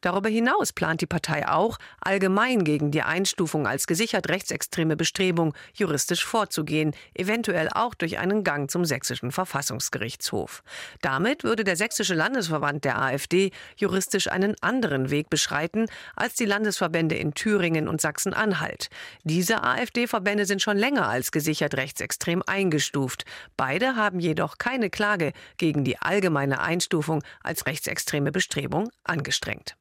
Darüber 0.00 0.28
hinaus 0.28 0.72
plant 0.72 1.00
die 1.00 1.06
Partei 1.06 1.48
auch, 1.48 1.78
allgemein 2.00 2.64
gegen 2.64 2.90
die 2.90 3.02
Einstufung 3.02 3.66
als 3.66 3.86
gesichert 3.86 4.28
rechtsextreme 4.28 4.96
Bestrebung 4.96 5.54
juristisch 5.74 6.24
vorzugehen, 6.24 6.94
eventuell 7.14 7.68
auch 7.72 7.94
durch 7.94 8.18
einen 8.18 8.44
Gang 8.44 8.70
zum 8.70 8.84
sächsischen 8.84 9.32
Verfassungsgerichtshof. 9.32 10.62
Damit 11.00 11.44
würde 11.44 11.64
der 11.64 11.76
sächsische 11.76 12.14
Landesverband 12.14 12.84
der 12.84 13.00
AfD 13.00 13.50
juristisch 13.76 14.30
einen 14.30 14.54
anderen 14.60 15.10
Weg 15.10 15.30
beschreiten 15.30 15.86
als 16.16 16.34
die 16.34 16.44
Landesverbände 16.44 17.14
in 17.14 17.34
Thüringen 17.34 17.88
und 17.88 18.00
Sachsen-Anhalt. 18.00 18.88
Diese 19.24 19.62
AfD-Verbände 19.62 20.46
sind 20.46 20.62
schon 20.62 20.76
länger 20.76 21.08
als 21.08 21.32
gesichert 21.32 21.76
rechtsextrem 21.84 22.42
eingestuft. 22.46 23.24
Beide 23.56 23.94
haben 23.94 24.18
jedoch 24.18 24.56
keine 24.58 24.88
Klage 24.88 25.32
gegen 25.58 25.84
die 25.84 25.98
allgemeine 25.98 26.60
Einstufung 26.60 27.22
als 27.42 27.66
rechtsextreme 27.66 28.32
Bestrebung 28.32 28.90
angestrengt. 29.04 29.76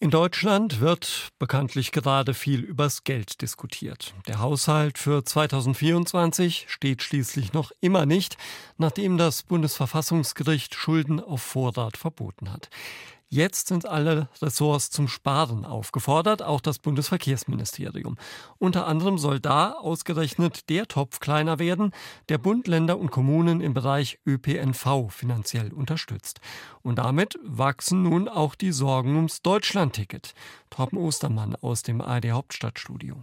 In 0.00 0.10
Deutschland 0.10 0.78
wird 0.78 1.30
bekanntlich 1.40 1.90
gerade 1.90 2.32
viel 2.32 2.60
übers 2.60 3.02
Geld 3.02 3.42
diskutiert. 3.42 4.14
Der 4.28 4.38
Haushalt 4.38 4.96
für 4.96 5.24
2024 5.24 6.66
steht 6.68 7.02
schließlich 7.02 7.52
noch 7.52 7.72
immer 7.80 8.06
nicht, 8.06 8.36
nachdem 8.76 9.18
das 9.18 9.42
Bundesverfassungsgericht 9.42 10.76
Schulden 10.76 11.18
auf 11.18 11.42
Vorrat 11.42 11.96
verboten 11.96 12.52
hat. 12.52 12.70
Jetzt 13.30 13.68
sind 13.68 13.84
alle 13.84 14.30
Ressorts 14.40 14.88
zum 14.90 15.06
Sparen 15.06 15.66
aufgefordert, 15.66 16.42
auch 16.42 16.62
das 16.62 16.78
Bundesverkehrsministerium. 16.78 18.16
Unter 18.58 18.86
anderem 18.86 19.18
soll 19.18 19.38
da 19.38 19.72
ausgerechnet 19.72 20.70
der 20.70 20.88
Topf 20.88 21.20
kleiner 21.20 21.58
werden, 21.58 21.92
der 22.30 22.38
Bund, 22.38 22.66
Länder 22.66 22.98
und 22.98 23.10
Kommunen 23.10 23.60
im 23.60 23.74
Bereich 23.74 24.18
ÖPNV 24.26 25.10
finanziell 25.10 25.74
unterstützt. 25.74 26.40
Und 26.80 26.98
damit 26.98 27.38
wachsen 27.42 28.02
nun 28.02 28.28
auch 28.28 28.54
die 28.54 28.72
Sorgen 28.72 29.16
ums 29.16 29.42
Deutschlandticket. 29.42 30.32
Torben 30.70 30.96
Ostermann 30.96 31.54
aus 31.54 31.82
dem 31.82 32.00
ARD 32.00 32.30
Hauptstadtstudio. 32.30 33.16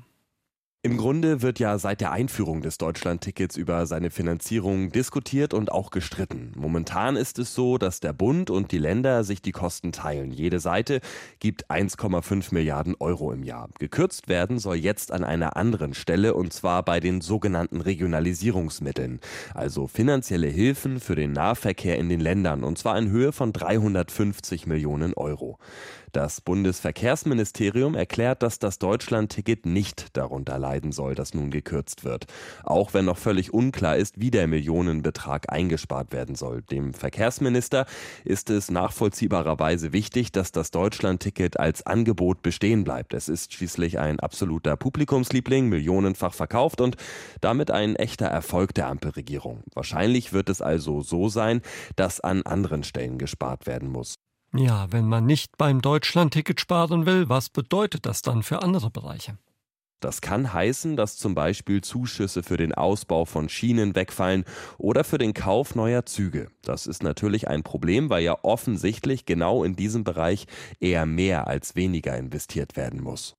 Im 0.85 0.97
Grunde 0.97 1.41
wird 1.41 1.57
ja 1.57 1.79
seit 1.79 1.99
der 1.99 2.11
Einführung 2.11 2.61
des 2.61 2.77
Deutschlandtickets 2.77 3.57
über 3.57 3.87
seine 3.87 4.11
Finanzierung 4.11 4.91
diskutiert 4.91 5.55
und 5.55 5.71
auch 5.71 5.89
gestritten. 5.89 6.51
Momentan 6.55 7.15
ist 7.15 7.39
es 7.39 7.55
so, 7.55 7.79
dass 7.79 8.01
der 8.01 8.13
Bund 8.13 8.51
und 8.51 8.71
die 8.71 8.77
Länder 8.77 9.23
sich 9.23 9.41
die 9.41 9.51
Kosten 9.51 9.91
teilen. 9.91 10.29
Jede 10.29 10.59
Seite 10.59 11.01
gibt 11.39 11.71
1,5 11.71 12.53
Milliarden 12.53 12.93
Euro 12.99 13.31
im 13.31 13.41
Jahr. 13.41 13.69
Gekürzt 13.79 14.27
werden 14.27 14.59
soll 14.59 14.75
jetzt 14.75 15.11
an 15.11 15.23
einer 15.23 15.55
anderen 15.55 15.95
Stelle 15.95 16.35
und 16.35 16.53
zwar 16.53 16.85
bei 16.85 16.99
den 16.99 17.19
sogenannten 17.19 17.81
Regionalisierungsmitteln, 17.81 19.21
also 19.55 19.87
finanzielle 19.87 20.49
Hilfen 20.49 20.99
für 20.99 21.15
den 21.15 21.31
Nahverkehr 21.31 21.97
in 21.97 22.09
den 22.09 22.19
Ländern 22.19 22.63
und 22.63 22.77
zwar 22.77 22.95
in 22.99 23.09
Höhe 23.09 23.31
von 23.31 23.53
350 23.53 24.67
Millionen 24.67 25.15
Euro. 25.15 25.57
Das 26.15 26.39
Bundesverkehrsministerium 26.39 27.93
erklärt, 27.93 28.41
dass 28.41 28.57
das 28.57 28.79
Deutschlandticket 28.79 29.65
nicht 29.65 30.15
darunter 30.15 30.57
leiden 30.75 30.91
soll, 30.91 31.15
dass 31.15 31.33
nun 31.33 31.51
gekürzt 31.51 32.03
wird. 32.03 32.25
Auch 32.63 32.93
wenn 32.93 33.05
noch 33.05 33.17
völlig 33.17 33.53
unklar 33.53 33.95
ist, 33.95 34.19
wie 34.19 34.31
der 34.31 34.47
Millionenbetrag 34.47 35.51
eingespart 35.51 36.11
werden 36.11 36.35
soll. 36.35 36.63
Dem 36.63 36.93
Verkehrsminister 36.93 37.85
ist 38.25 38.49
es 38.49 38.69
nachvollziehbarerweise 38.69 39.93
wichtig, 39.93 40.33
dass 40.33 40.51
das 40.51 40.71
Deutschlandticket 40.71 41.57
als 41.57 41.85
Angebot 41.85 42.41
bestehen 42.41 42.83
bleibt. 42.83 43.13
Es 43.13 43.29
ist 43.29 43.53
schließlich 43.53 43.99
ein 43.99 44.19
absoluter 44.19 44.75
Publikumsliebling, 44.75 45.69
millionenfach 45.69 46.33
verkauft 46.33 46.81
und 46.81 46.97
damit 47.39 47.71
ein 47.71 47.95
echter 47.95 48.27
Erfolg 48.27 48.73
der 48.73 48.87
Ampelregierung. 48.87 49.63
Wahrscheinlich 49.73 50.33
wird 50.33 50.49
es 50.49 50.61
also 50.61 51.01
so 51.01 51.29
sein, 51.29 51.61
dass 51.95 52.19
an 52.19 52.41
anderen 52.43 52.83
Stellen 52.83 53.17
gespart 53.17 53.65
werden 53.65 53.89
muss. 53.89 54.15
Ja, 54.53 54.87
wenn 54.91 55.07
man 55.07 55.25
nicht 55.25 55.57
beim 55.57 55.81
Deutschlandticket 55.81 56.59
sparen 56.61 57.05
will, 57.05 57.27
was 57.29 57.49
bedeutet 57.49 58.05
das 58.05 58.21
dann 58.21 58.43
für 58.43 58.61
andere 58.61 58.89
Bereiche? 58.89 59.37
Das 59.99 60.21
kann 60.21 60.53
heißen, 60.53 60.95
dass 60.95 61.17
zum 61.17 61.35
Beispiel 61.35 61.81
Zuschüsse 61.81 62.43
für 62.43 62.57
den 62.57 62.73
Ausbau 62.73 63.25
von 63.25 63.49
Schienen 63.49 63.95
wegfallen 63.95 64.45
oder 64.77 65.03
für 65.03 65.17
den 65.17 65.33
Kauf 65.33 65.75
neuer 65.75 66.05
Züge. 66.05 66.47
Das 66.61 66.85
ist 66.87 67.03
natürlich 67.03 67.47
ein 67.47 67.63
Problem, 67.63 68.09
weil 68.09 68.23
ja 68.23 68.37
offensichtlich 68.43 69.25
genau 69.25 69.63
in 69.63 69.75
diesem 69.75 70.03
Bereich 70.03 70.47
eher 70.79 71.05
mehr 71.05 71.47
als 71.47 71.75
weniger 71.75 72.17
investiert 72.17 72.75
werden 72.75 73.01
muss. 73.01 73.35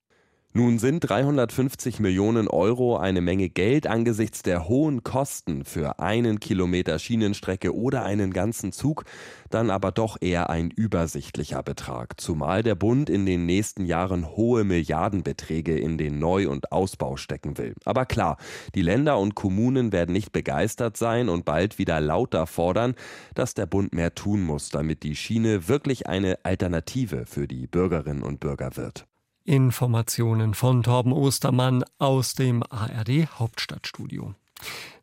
Nun 0.57 0.79
sind 0.79 1.01
350 1.01 2.01
Millionen 2.01 2.49
Euro 2.49 2.97
eine 2.97 3.21
Menge 3.21 3.51
Geld 3.51 3.87
angesichts 3.87 4.43
der 4.43 4.71
hohen 4.71 5.03
Kosten 5.05 5.67
für 5.67 5.99
einen 5.99 6.41
Kilometer 6.41 6.99
Schienenstrecke 6.99 7.77
oder 7.77 8.07
einen 8.07 8.33
ganzen 8.33 8.73
Zug, 8.73 9.05
dann 9.51 9.69
aber 9.69 9.93
doch 9.93 10.17
eher 10.19 10.49
ein 10.49 10.71
übersichtlicher 10.71 11.63
Betrag, 11.63 12.19
zumal 12.19 12.63
der 12.63 12.75
Bund 12.75 13.11
in 13.11 13.27
den 13.27 13.45
nächsten 13.45 13.85
Jahren 13.85 14.35
hohe 14.35 14.65
Milliardenbeträge 14.65 15.79
in 15.79 15.99
den 15.99 16.19
Neu- 16.19 16.49
und 16.49 16.73
Ausbau 16.73 17.19
stecken 17.19 17.59
will. 17.59 17.75
Aber 17.85 18.07
klar, 18.07 18.39
die 18.75 18.81
Länder 18.81 19.19
und 19.19 19.35
Kommunen 19.35 19.93
werden 19.93 20.15
nicht 20.15 20.33
begeistert 20.33 20.97
sein 20.97 21.29
und 21.29 21.45
bald 21.45 21.77
wieder 21.77 22.01
lauter 22.01 22.47
fordern, 22.47 22.95
dass 23.35 23.53
der 23.53 23.67
Bund 23.67 23.93
mehr 23.93 24.15
tun 24.15 24.43
muss, 24.43 24.71
damit 24.71 25.03
die 25.03 25.17
Schiene 25.17 25.69
wirklich 25.69 26.07
eine 26.07 26.39
Alternative 26.45 27.27
für 27.27 27.47
die 27.47 27.67
Bürgerinnen 27.67 28.23
und 28.23 28.41
Bürger 28.41 28.75
wird. 28.79 29.07
Informationen 29.47 30.55
von 30.55 30.83
Torben 30.83 31.13
Ostermann 31.13 31.85
aus 31.99 32.35
dem 32.35 32.63
ARD 32.69 33.29
Hauptstadtstudio. 33.39 34.35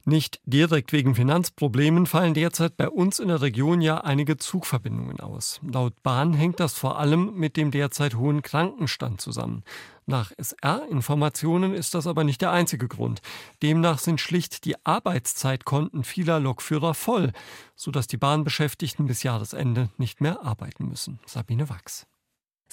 Nicht 0.05 0.41
direkt 0.43 0.91
wegen 0.91 1.15
Finanzproblemen 1.15 2.07
fallen 2.07 2.33
derzeit 2.33 2.75
bei 2.75 2.89
uns 2.89 3.19
in 3.19 3.29
der 3.29 3.41
Region 3.41 3.79
ja 3.79 3.99
einige 3.99 4.35
Zugverbindungen 4.35 5.21
aus. 5.21 5.61
Laut 5.63 6.03
Bahn 6.03 6.33
hängt 6.33 6.59
das 6.59 6.73
vor 6.73 6.99
allem 6.99 7.35
mit 7.35 7.55
dem 7.55 7.71
derzeit 7.71 8.15
hohen 8.15 8.41
Krankenstand 8.41 9.21
zusammen. 9.21 9.63
Nach 10.05 10.33
SR-Informationen 10.37 11.73
ist 11.73 11.93
das 11.93 12.05
aber 12.05 12.25
nicht 12.25 12.41
der 12.41 12.51
einzige 12.51 12.89
Grund. 12.89 13.21
Demnach 13.61 13.99
sind 13.99 14.19
schlicht 14.19 14.65
die 14.65 14.75
Arbeitszeitkonten 14.85 16.03
vieler 16.03 16.41
Lokführer 16.41 16.93
voll, 16.93 17.31
sodass 17.77 18.07
die 18.07 18.17
Bahnbeschäftigten 18.17 19.07
bis 19.07 19.23
Jahresende 19.23 19.89
nicht 19.97 20.19
mehr 20.19 20.43
arbeiten 20.43 20.89
müssen. 20.89 21.21
Sabine 21.25 21.69
Wachs. 21.69 22.07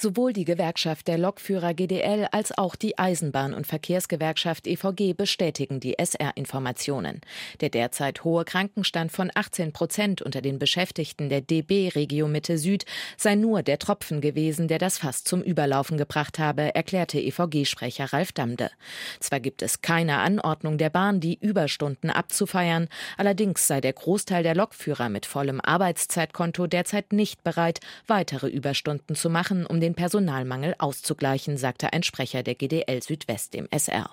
Sowohl 0.02 0.32
die 0.32 0.46
Gewerkschaft 0.46 1.08
der 1.08 1.18
Lokführer 1.18 1.74
GDL 1.74 2.26
als 2.32 2.56
auch 2.56 2.74
die 2.74 2.98
Eisenbahn- 2.98 3.52
und 3.52 3.66
Verkehrsgewerkschaft 3.66 4.66
EVG 4.66 5.12
bestätigen 5.12 5.78
die 5.78 5.98
SR-Informationen. 5.98 7.20
Der 7.60 7.68
derzeit 7.68 8.24
hohe 8.24 8.46
Krankenstand 8.46 9.12
von 9.12 9.30
18 9.34 9.74
Prozent 9.74 10.22
unter 10.22 10.40
den 10.40 10.58
Beschäftigten 10.58 11.28
der 11.28 11.42
DB 11.42 11.90
Regio 11.94 12.28
Mitte 12.28 12.56
Süd 12.56 12.86
sei 13.18 13.34
nur 13.34 13.62
der 13.62 13.78
Tropfen 13.78 14.22
gewesen, 14.22 14.68
der 14.68 14.78
das 14.78 14.96
Fass 14.96 15.22
zum 15.22 15.42
Überlaufen 15.42 15.98
gebracht 15.98 16.38
habe, 16.38 16.74
erklärte 16.74 17.20
EVG-Sprecher 17.20 18.10
Ralf 18.14 18.32
Damde. 18.32 18.70
Zwar 19.18 19.40
gibt 19.40 19.60
es 19.60 19.82
keine 19.82 20.20
Anordnung 20.20 20.78
der 20.78 20.88
Bahn, 20.88 21.20
die 21.20 21.38
Überstunden 21.38 22.08
abzufeiern, 22.08 22.88
allerdings 23.18 23.66
sei 23.66 23.82
der 23.82 23.92
Großteil 23.92 24.44
der 24.44 24.54
Lokführer 24.54 25.10
mit 25.10 25.26
vollem 25.26 25.60
Arbeitszeitkonto 25.60 26.66
derzeit 26.66 27.12
nicht 27.12 27.44
bereit, 27.44 27.80
weitere 28.06 28.48
Überstunden 28.48 29.14
zu 29.14 29.28
machen, 29.28 29.66
um 29.66 29.78
den 29.78 29.89
den 29.90 29.94
Personalmangel 29.94 30.74
auszugleichen, 30.78 31.56
sagte 31.56 31.92
ein 31.92 32.02
Sprecher 32.02 32.42
der 32.42 32.54
GDL 32.54 33.02
Südwest 33.02 33.54
dem 33.54 33.66
SR. 33.70 34.10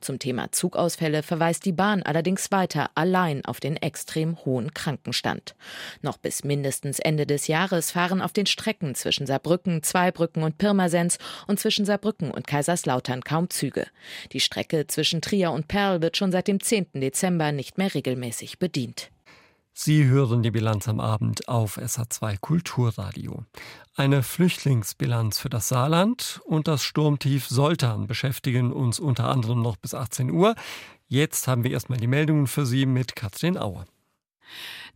Zum 0.00 0.20
Thema 0.20 0.52
Zugausfälle 0.52 1.24
verweist 1.24 1.64
die 1.64 1.72
Bahn 1.72 2.02
allerdings 2.04 2.52
weiter 2.52 2.90
allein 2.94 3.44
auf 3.44 3.58
den 3.58 3.76
extrem 3.76 4.44
hohen 4.44 4.72
Krankenstand. 4.72 5.56
Noch 6.00 6.16
bis 6.16 6.44
mindestens 6.44 7.00
Ende 7.00 7.26
des 7.26 7.48
Jahres 7.48 7.90
fahren 7.90 8.22
auf 8.22 8.32
den 8.32 8.46
Strecken 8.46 8.94
zwischen 8.94 9.26
Saarbrücken, 9.26 9.82
Zweibrücken 9.82 10.44
und 10.44 10.58
Pirmasens 10.58 11.18
und 11.48 11.58
zwischen 11.58 11.84
Saarbrücken 11.84 12.30
und 12.30 12.46
Kaiserslautern 12.46 13.22
kaum 13.22 13.50
Züge. 13.50 13.86
Die 14.32 14.40
Strecke 14.40 14.86
zwischen 14.86 15.20
Trier 15.20 15.50
und 15.50 15.66
Perl 15.66 16.02
wird 16.02 16.16
schon 16.16 16.30
seit 16.30 16.46
dem 16.46 16.60
10. 16.60 16.86
Dezember 16.94 17.50
nicht 17.50 17.78
mehr 17.78 17.92
regelmäßig 17.92 18.60
bedient. 18.60 19.10
Sie 19.78 20.06
hören 20.06 20.42
die 20.42 20.50
Bilanz 20.50 20.88
am 20.88 21.00
Abend 21.00 21.48
auf 21.48 21.76
SA2 21.76 22.38
Kulturradio. 22.40 23.44
Eine 23.94 24.22
Flüchtlingsbilanz 24.22 25.38
für 25.38 25.50
das 25.50 25.68
Saarland 25.68 26.40
und 26.46 26.66
das 26.66 26.82
Sturmtief 26.82 27.46
Soltan 27.46 28.06
beschäftigen 28.06 28.72
uns 28.72 28.98
unter 28.98 29.28
anderem 29.28 29.60
noch 29.60 29.76
bis 29.76 29.92
18 29.92 30.30
Uhr. 30.30 30.54
Jetzt 31.08 31.46
haben 31.46 31.62
wir 31.62 31.72
erstmal 31.72 31.98
die 31.98 32.06
Meldungen 32.06 32.46
für 32.46 32.64
Sie 32.64 32.86
mit 32.86 33.16
Katrin 33.16 33.58
Auer. 33.58 33.84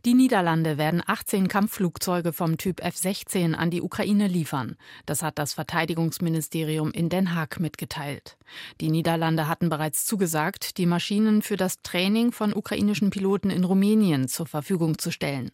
Die 0.05 0.13
Niederlande 0.13 0.77
werden 0.77 1.03
18 1.05 1.47
Kampfflugzeuge 1.47 2.33
vom 2.33 2.57
Typ 2.57 2.83
F-16 2.83 3.53
an 3.53 3.69
die 3.69 3.81
Ukraine 3.81 4.27
liefern. 4.27 4.77
Das 5.05 5.21
hat 5.21 5.37
das 5.37 5.53
Verteidigungsministerium 5.53 6.91
in 6.91 7.09
Den 7.09 7.35
Haag 7.35 7.59
mitgeteilt. 7.59 8.37
Die 8.79 8.89
Niederlande 8.89 9.47
hatten 9.47 9.69
bereits 9.69 10.05
zugesagt, 10.05 10.77
die 10.77 10.85
Maschinen 10.85 11.41
für 11.41 11.57
das 11.57 11.81
Training 11.83 12.31
von 12.31 12.53
ukrainischen 12.53 13.11
Piloten 13.11 13.49
in 13.49 13.63
Rumänien 13.63 14.27
zur 14.27 14.47
Verfügung 14.47 14.97
zu 14.97 15.11
stellen. 15.11 15.51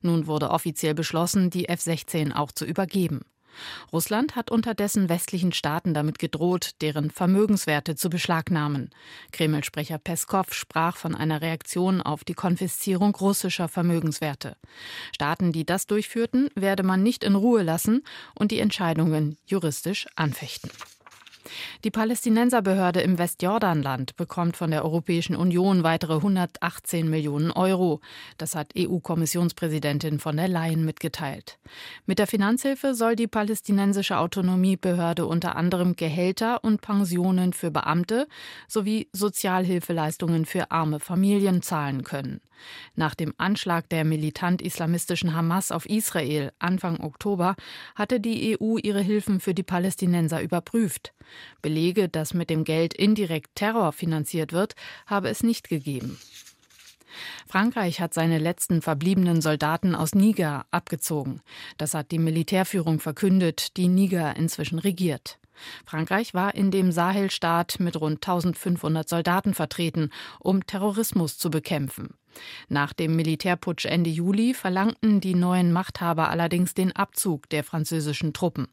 Nun 0.00 0.26
wurde 0.26 0.50
offiziell 0.50 0.94
beschlossen, 0.94 1.50
die 1.50 1.68
F-16 1.68 2.34
auch 2.34 2.52
zu 2.52 2.64
übergeben. 2.64 3.20
Russland 3.92 4.36
hat 4.36 4.50
unterdessen 4.50 5.08
westlichen 5.08 5.52
Staaten 5.52 5.94
damit 5.94 6.18
gedroht, 6.18 6.72
deren 6.80 7.10
Vermögenswerte 7.10 7.96
zu 7.96 8.10
beschlagnahmen. 8.10 8.90
Kreml-Sprecher 9.32 9.98
Peskov 9.98 10.54
sprach 10.54 10.96
von 10.96 11.14
einer 11.14 11.40
Reaktion 11.40 12.00
auf 12.00 12.24
die 12.24 12.34
Konfiszierung 12.34 13.14
russischer 13.14 13.68
Vermögenswerte. 13.68 14.56
Staaten, 15.12 15.52
die 15.52 15.64
das 15.64 15.86
durchführten, 15.86 16.50
werde 16.54 16.82
man 16.82 17.02
nicht 17.02 17.24
in 17.24 17.34
Ruhe 17.34 17.62
lassen 17.62 18.02
und 18.34 18.50
die 18.50 18.60
Entscheidungen 18.60 19.36
juristisch 19.46 20.06
anfechten. 20.16 20.70
Die 21.84 21.90
Palästinenserbehörde 21.90 23.00
im 23.00 23.18
Westjordanland 23.18 24.16
bekommt 24.16 24.56
von 24.56 24.70
der 24.70 24.84
Europäischen 24.84 25.36
Union 25.36 25.82
weitere 25.82 26.14
118 26.16 27.08
Millionen 27.08 27.50
Euro. 27.50 28.00
Das 28.38 28.54
hat 28.54 28.72
EU-Kommissionspräsidentin 28.76 30.18
von 30.18 30.36
der 30.36 30.48
Leyen 30.48 30.84
mitgeteilt. 30.84 31.58
Mit 32.06 32.18
der 32.18 32.26
Finanzhilfe 32.26 32.94
soll 32.94 33.16
die 33.16 33.26
palästinensische 33.26 34.18
Autonomiebehörde 34.18 35.26
unter 35.26 35.56
anderem 35.56 35.96
Gehälter 35.96 36.62
und 36.64 36.80
Pensionen 36.80 37.52
für 37.52 37.70
Beamte 37.70 38.26
sowie 38.68 39.08
Sozialhilfeleistungen 39.12 40.46
für 40.46 40.70
arme 40.70 41.00
Familien 41.00 41.62
zahlen 41.62 42.04
können. 42.04 42.40
Nach 42.94 43.14
dem 43.14 43.34
Anschlag 43.38 43.88
der 43.88 44.04
militant-islamistischen 44.04 45.34
Hamas 45.34 45.72
auf 45.72 45.86
Israel 45.86 46.52
Anfang 46.58 47.00
Oktober 47.00 47.56
hatte 47.94 48.20
die 48.20 48.58
EU 48.60 48.76
ihre 48.78 49.00
Hilfen 49.00 49.40
für 49.40 49.54
die 49.54 49.62
Palästinenser 49.62 50.42
überprüft. 50.42 51.12
Belege, 51.62 52.08
dass 52.08 52.34
mit 52.34 52.50
dem 52.50 52.64
Geld 52.64 52.94
indirekt 52.94 53.54
Terror 53.54 53.92
finanziert 53.92 54.52
wird, 54.52 54.74
habe 55.06 55.28
es 55.28 55.42
nicht 55.42 55.68
gegeben. 55.68 56.18
Frankreich 57.46 58.00
hat 58.00 58.14
seine 58.14 58.38
letzten 58.38 58.82
verbliebenen 58.82 59.40
Soldaten 59.40 59.94
aus 59.94 60.14
Niger 60.14 60.66
abgezogen. 60.70 61.40
Das 61.76 61.94
hat 61.94 62.10
die 62.10 62.18
Militärführung 62.18 63.00
verkündet, 63.00 63.76
die 63.76 63.88
Niger 63.88 64.36
inzwischen 64.36 64.78
regiert. 64.78 65.38
Frankreich 65.84 66.32
war 66.32 66.54
in 66.54 66.70
dem 66.70 66.92
Sahelstaat 66.92 67.80
mit 67.80 68.00
rund 68.00 68.26
1500 68.26 69.08
Soldaten 69.08 69.54
vertreten, 69.54 70.10
um 70.38 70.64
Terrorismus 70.66 71.38
zu 71.38 71.50
bekämpfen. 71.50 72.14
Nach 72.68 72.92
dem 72.92 73.16
Militärputsch 73.16 73.86
Ende 73.86 74.10
Juli 74.10 74.54
verlangten 74.54 75.20
die 75.20 75.34
neuen 75.34 75.72
Machthaber 75.72 76.30
allerdings 76.30 76.74
den 76.74 76.94
Abzug 76.94 77.48
der 77.50 77.64
französischen 77.64 78.32
Truppen. 78.32 78.68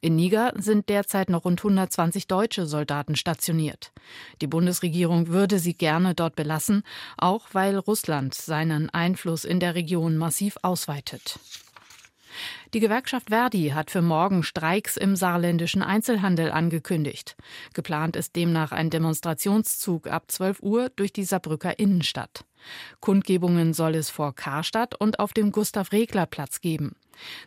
In 0.00 0.16
Niger 0.16 0.52
sind 0.56 0.88
derzeit 0.88 1.30
noch 1.30 1.44
rund 1.44 1.60
120 1.60 2.26
deutsche 2.26 2.66
Soldaten 2.66 3.16
stationiert. 3.16 3.92
Die 4.40 4.46
Bundesregierung 4.46 5.28
würde 5.28 5.58
sie 5.58 5.74
gerne 5.74 6.14
dort 6.14 6.36
belassen, 6.36 6.82
auch 7.16 7.48
weil 7.52 7.78
Russland 7.78 8.34
seinen 8.34 8.90
Einfluss 8.90 9.44
in 9.44 9.60
der 9.60 9.74
Region 9.74 10.16
massiv 10.16 10.58
ausweitet. 10.62 11.38
Die 12.74 12.80
Gewerkschaft 12.80 13.30
Verdi 13.30 13.70
hat 13.74 13.90
für 13.90 14.02
morgen 14.02 14.42
Streiks 14.42 14.96
im 14.96 15.16
saarländischen 15.16 15.82
Einzelhandel 15.82 16.50
angekündigt. 16.50 17.36
Geplant 17.74 18.16
ist 18.16 18.36
demnach 18.36 18.72
ein 18.72 18.90
Demonstrationszug 18.90 20.06
ab 20.08 20.30
12 20.30 20.60
Uhr 20.62 20.90
durch 20.96 21.12
die 21.12 21.24
Saarbrücker 21.24 21.78
Innenstadt. 21.78 22.44
Kundgebungen 23.00 23.72
soll 23.72 23.94
es 23.94 24.10
vor 24.10 24.34
Karstadt 24.34 24.94
und 24.94 25.18
auf 25.20 25.32
dem 25.32 25.52
Gustav-Regler-Platz 25.52 26.60
geben. 26.60 26.96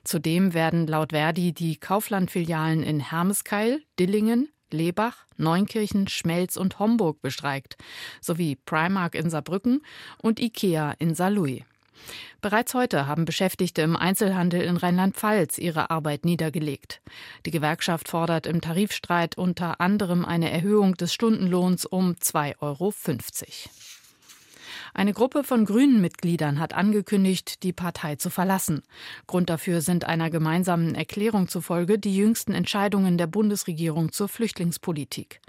Zudem 0.03 0.53
werden 0.53 0.87
laut 0.87 1.11
Verdi 1.11 1.53
die 1.53 1.77
Kaufland-Filialen 1.77 2.83
in 2.83 2.99
Hermeskeil, 2.99 3.81
Dillingen, 3.99 4.49
Lebach, 4.71 5.25
Neunkirchen, 5.37 6.07
Schmelz 6.07 6.57
und 6.57 6.79
Homburg 6.79 7.21
bestreikt, 7.21 7.77
sowie 8.21 8.55
Primark 8.55 9.15
in 9.15 9.29
Saarbrücken 9.29 9.81
und 10.21 10.39
Ikea 10.39 10.93
in 10.99 11.15
Saarlouis. 11.15 11.63
Bereits 12.41 12.73
heute 12.73 13.05
haben 13.05 13.25
Beschäftigte 13.25 13.81
im 13.81 13.95
Einzelhandel 13.95 14.61
in 14.61 14.77
Rheinland-Pfalz 14.77 15.57
ihre 15.57 15.89
Arbeit 15.89 16.23
niedergelegt. 16.23 17.01
Die 17.45 17.51
Gewerkschaft 17.51 18.07
fordert 18.07 18.47
im 18.47 18.61
Tarifstreit 18.61 19.37
unter 19.37 19.81
anderem 19.81 20.23
eine 20.23 20.49
Erhöhung 20.49 20.95
des 20.95 21.13
Stundenlohns 21.13 21.85
um 21.85 22.13
2,50 22.13 22.55
Euro. 22.61 22.93
Eine 24.93 25.13
Gruppe 25.13 25.43
von 25.43 25.65
Grünen-Mitgliedern 25.65 26.59
hat 26.59 26.73
angekündigt, 26.73 27.63
die 27.63 27.73
Partei 27.73 28.15
zu 28.15 28.29
verlassen. 28.29 28.81
Grund 29.27 29.49
dafür 29.49 29.81
sind 29.81 30.05
einer 30.05 30.29
gemeinsamen 30.29 30.95
Erklärung 30.95 31.47
zufolge 31.47 31.99
die 31.99 32.15
jüngsten 32.15 32.53
Entscheidungen 32.53 33.17
der 33.17 33.27
Bundesregierung 33.27 34.11
zur 34.11 34.27
Flüchtlingspolitik. 34.27 35.41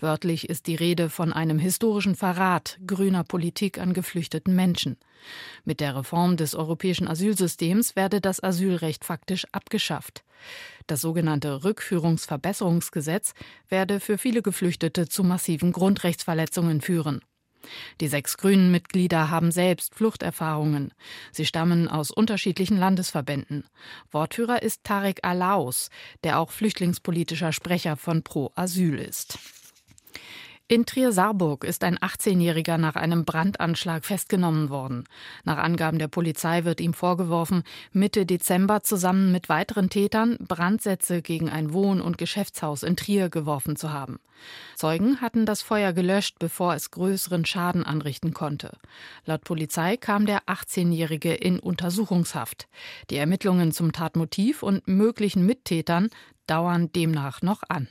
Wörtlich 0.00 0.48
ist 0.48 0.66
die 0.66 0.74
Rede 0.74 1.10
von 1.10 1.32
einem 1.32 1.58
historischen 1.58 2.14
Verrat 2.14 2.78
grüner 2.86 3.24
Politik 3.24 3.78
an 3.78 3.92
geflüchteten 3.92 4.54
Menschen. 4.54 4.96
Mit 5.64 5.80
der 5.80 5.96
Reform 5.96 6.36
des 6.36 6.54
europäischen 6.54 7.08
Asylsystems 7.08 7.96
werde 7.96 8.20
das 8.20 8.42
Asylrecht 8.42 9.04
faktisch 9.04 9.46
abgeschafft. 9.52 10.24
Das 10.86 11.00
sogenannte 11.00 11.64
Rückführungsverbesserungsgesetz 11.64 13.34
werde 13.68 14.00
für 14.00 14.18
viele 14.18 14.42
Geflüchtete 14.42 15.08
zu 15.08 15.22
massiven 15.22 15.72
Grundrechtsverletzungen 15.72 16.80
führen. 16.80 17.22
Die 18.00 18.08
sechs 18.08 18.36
grünen 18.36 18.70
Mitglieder 18.70 19.30
haben 19.30 19.52
selbst 19.52 19.94
Fluchterfahrungen. 19.94 20.92
Sie 21.30 21.46
stammen 21.46 21.88
aus 21.88 22.10
unterschiedlichen 22.10 22.78
Landesverbänden. 22.78 23.64
Wortführer 24.10 24.62
ist 24.62 24.84
Tarek 24.84 25.20
Alaus, 25.22 25.90
der 26.24 26.38
auch 26.38 26.50
flüchtlingspolitischer 26.50 27.52
Sprecher 27.52 27.96
von 27.96 28.22
Pro 28.22 28.50
Asyl 28.54 28.98
ist. 28.98 29.38
In 30.72 30.86
Trier-Saarburg 30.86 31.64
ist 31.64 31.84
ein 31.84 31.98
18-Jähriger 31.98 32.78
nach 32.78 32.96
einem 32.96 33.26
Brandanschlag 33.26 34.06
festgenommen 34.06 34.70
worden. 34.70 35.04
Nach 35.44 35.58
Angaben 35.58 35.98
der 35.98 36.08
Polizei 36.08 36.64
wird 36.64 36.80
ihm 36.80 36.94
vorgeworfen, 36.94 37.62
Mitte 37.92 38.24
Dezember 38.24 38.82
zusammen 38.82 39.32
mit 39.32 39.50
weiteren 39.50 39.90
Tätern 39.90 40.38
Brandsätze 40.40 41.20
gegen 41.20 41.50
ein 41.50 41.74
Wohn- 41.74 42.00
und 42.00 42.16
Geschäftshaus 42.16 42.84
in 42.84 42.96
Trier 42.96 43.28
geworfen 43.28 43.76
zu 43.76 43.92
haben. 43.92 44.18
Zeugen 44.74 45.20
hatten 45.20 45.44
das 45.44 45.60
Feuer 45.60 45.92
gelöscht, 45.92 46.38
bevor 46.38 46.72
es 46.72 46.90
größeren 46.90 47.44
Schaden 47.44 47.84
anrichten 47.84 48.32
konnte. 48.32 48.78
Laut 49.26 49.44
Polizei 49.44 49.98
kam 49.98 50.24
der 50.24 50.44
18-Jährige 50.44 51.34
in 51.34 51.58
Untersuchungshaft. 51.58 52.66
Die 53.10 53.18
Ermittlungen 53.18 53.72
zum 53.72 53.92
Tatmotiv 53.92 54.62
und 54.62 54.88
möglichen 54.88 55.44
Mittätern 55.44 56.08
dauern 56.46 56.90
demnach 56.92 57.42
noch 57.42 57.60
an. 57.68 57.88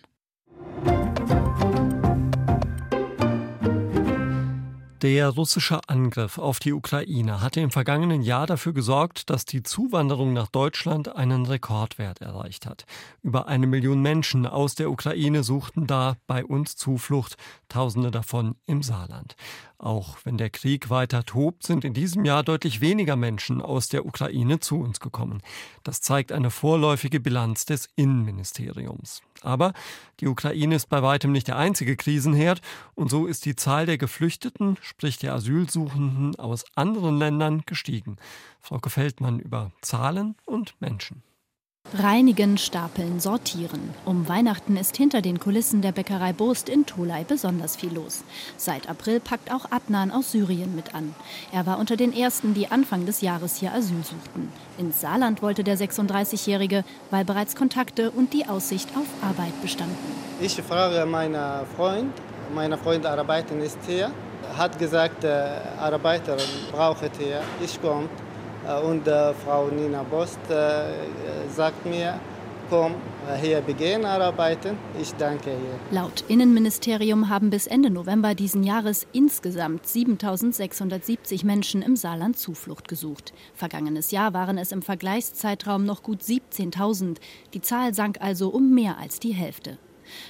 Der 5.02 5.30
russische 5.30 5.80
Angriff 5.88 6.38
auf 6.38 6.60
die 6.60 6.74
Ukraine 6.74 7.42
hatte 7.42 7.60
im 7.60 7.72
vergangenen 7.72 8.22
Jahr 8.22 8.46
dafür 8.46 8.72
gesorgt, 8.72 9.32
dass 9.32 9.46
die 9.46 9.64
Zuwanderung 9.64 10.32
nach 10.34 10.46
Deutschland 10.46 11.16
einen 11.16 11.48
Rekordwert 11.48 12.22
erreicht 12.22 12.68
hat. 12.68 12.86
Über 13.24 13.48
eine 13.48 13.66
Million 13.66 14.04
Menschen 14.04 14.46
aus 14.46 14.76
der 14.76 14.92
Ukraine 14.92 15.42
suchten 15.42 15.88
da 15.88 16.18
bei 16.28 16.46
uns 16.46 16.76
Zuflucht, 16.76 17.36
Tausende 17.68 18.12
davon 18.12 18.58
im 18.68 18.84
Saarland. 18.84 19.36
Auch 19.82 20.20
wenn 20.26 20.38
der 20.38 20.52
Krieg 20.52 20.92
weiter 20.92 21.26
tobt, 21.26 21.64
sind 21.64 21.84
in 21.84 21.96
diesem 21.96 22.24
Jahr 22.24 22.44
deutlich 22.44 22.82
weniger 22.82 23.16
Menschen 23.16 23.64
aus 23.64 23.90
der 23.90 24.06
Ukraine 24.06 24.60
zu 24.60 24.80
uns 24.80 25.00
gekommen. 25.00 25.42
Das 25.84 26.02
zeigt 26.02 26.32
eine 26.32 26.52
vorläufige 26.52 27.20
Bilanz 27.20 27.66
des 27.66 27.90
Innenministeriums. 27.96 29.24
Aber 29.42 29.74
die 30.20 30.28
Ukraine 30.28 30.76
ist 30.76 30.88
bei 30.88 31.02
weitem 31.02 31.32
nicht 31.32 31.48
der 31.48 31.58
einzige 31.58 31.98
Krisenherd 31.98 32.62
und 32.94 33.10
so 33.10 33.26
ist 33.26 33.46
die 33.46 33.56
Zahl 33.56 33.88
der 33.88 33.98
Geflüchteten, 33.98 34.78
sprich 34.84 35.18
der 35.18 35.34
Asylsuchenden 35.34 36.36
aus 36.36 36.64
anderen 36.76 37.18
Ländern 37.18 37.64
gestiegen. 37.66 38.18
Frau 38.60 38.78
Feldmann 38.86 39.40
über 39.40 39.72
Zahlen 39.82 40.36
und 40.46 40.76
Menschen. 40.80 41.24
Reinigen, 41.94 42.58
stapeln, 42.58 43.20
sortieren. 43.20 43.94
Um 44.06 44.30
Weihnachten 44.30 44.78
ist 44.78 44.96
hinter 44.96 45.22
den 45.22 45.42
Kulissen 45.42 45.82
der 45.82 45.92
Bäckerei 45.92 46.32
Burst 46.32 46.70
in 46.70 46.86
Tolai 46.86 47.26
besonders 47.26 47.76
viel 47.76 47.94
los. 47.94 48.24
Seit 48.56 48.90
April 48.90 49.20
packt 49.20 49.54
auch 49.54 49.66
Adnan 49.72 50.10
aus 50.10 50.32
Syrien 50.32 50.74
mit 50.74 50.96
an. 50.96 51.14
Er 51.52 51.66
war 51.66 51.80
unter 51.80 51.98
den 51.98 52.16
ersten, 52.16 52.54
die 52.54 52.72
Anfang 52.72 53.06
des 53.06 53.20
Jahres 53.20 53.58
hier 53.58 53.74
Asyl 53.74 54.04
suchten. 54.04 54.54
Ins 54.78 55.02
Saarland 55.02 55.42
wollte 55.42 55.66
der 55.66 55.78
36-Jährige, 55.78 56.86
weil 57.10 57.26
bereits 57.26 57.58
Kontakte 57.58 58.12
und 58.12 58.32
die 58.32 58.48
Aussicht 58.48 58.90
auf 58.96 59.08
Arbeit 59.22 59.62
bestanden. 59.62 59.98
Ich 60.40 60.54
frage 60.62 61.06
meinen 61.06 61.66
Freund, 61.76 62.14
meine 62.56 62.78
Freund 62.78 63.06
arbeitet 63.06 63.62
ist 63.62 63.80
hier, 63.86 64.12
hat 64.58 64.80
gesagt, 64.80 65.26
äh, 65.26 65.50
Arbeiter 65.78 66.38
braucht 66.72 67.18
hier, 67.18 67.42
ich 67.62 67.82
komme. 67.82 68.08
Äh, 68.68 68.82
und 68.82 69.08
äh, 69.08 69.34
Frau 69.46 69.68
Nina 69.68 70.04
Bost 70.04 70.40
äh, 70.50 70.84
sagt 71.50 71.86
mir, 71.86 72.20
komm, 72.70 72.94
hier 73.42 73.60
beginnen 73.62 74.06
arbeiten. 74.06 74.78
Ich 75.00 75.14
danke 75.16 75.50
ihr. 75.50 75.96
Laut 75.96 76.24
Innenministerium 76.30 77.30
haben 77.30 77.50
bis 77.50 77.68
Ende 77.68 77.90
November 77.90 78.34
diesen 78.34 78.64
Jahres 78.64 79.06
insgesamt 79.12 79.86
7670 79.86 81.44
Menschen 81.44 81.82
im 81.82 81.96
Saarland 81.98 82.40
Zuflucht 82.40 82.88
gesucht. 82.88 83.34
Vergangenes 83.54 84.12
Jahr 84.12 84.34
waren 84.34 84.58
es 84.58 84.72
im 84.72 84.82
Vergleichszeitraum 84.82 85.86
noch 85.86 86.02
gut 86.02 86.22
17.000. 86.22 87.18
Die 87.54 87.62
Zahl 87.62 87.94
sank 87.94 88.22
also 88.22 88.50
um 88.50 88.74
mehr 88.74 88.98
als 88.98 89.20
die 89.20 89.34
Hälfte. 89.34 89.78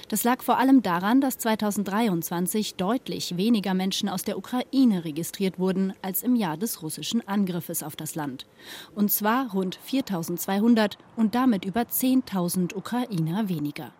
Das 0.08 0.24
lag 0.24 0.42
vor 0.42 0.58
allem 0.58 0.82
daran, 0.82 1.20
dass 1.20 1.38
2023 1.38 2.74
deutlich 2.74 3.36
weniger 3.36 3.74
Menschen 3.74 4.08
aus 4.08 4.22
der 4.22 4.38
Ukraine 4.38 5.04
registriert 5.04 5.58
wurden 5.58 5.92
als 6.02 6.22
im 6.22 6.36
Jahr 6.36 6.56
des 6.56 6.82
russischen 6.82 7.26
Angriffes 7.26 7.82
auf 7.82 7.96
das 7.96 8.14
Land. 8.14 8.46
Und 8.94 9.10
zwar 9.10 9.52
rund 9.52 9.78
4200 9.82 10.98
und 11.16 11.34
damit 11.34 11.64
über 11.64 11.82
10.000 11.82 12.74
Ukrainer 12.74 13.48
weniger. 13.48 13.92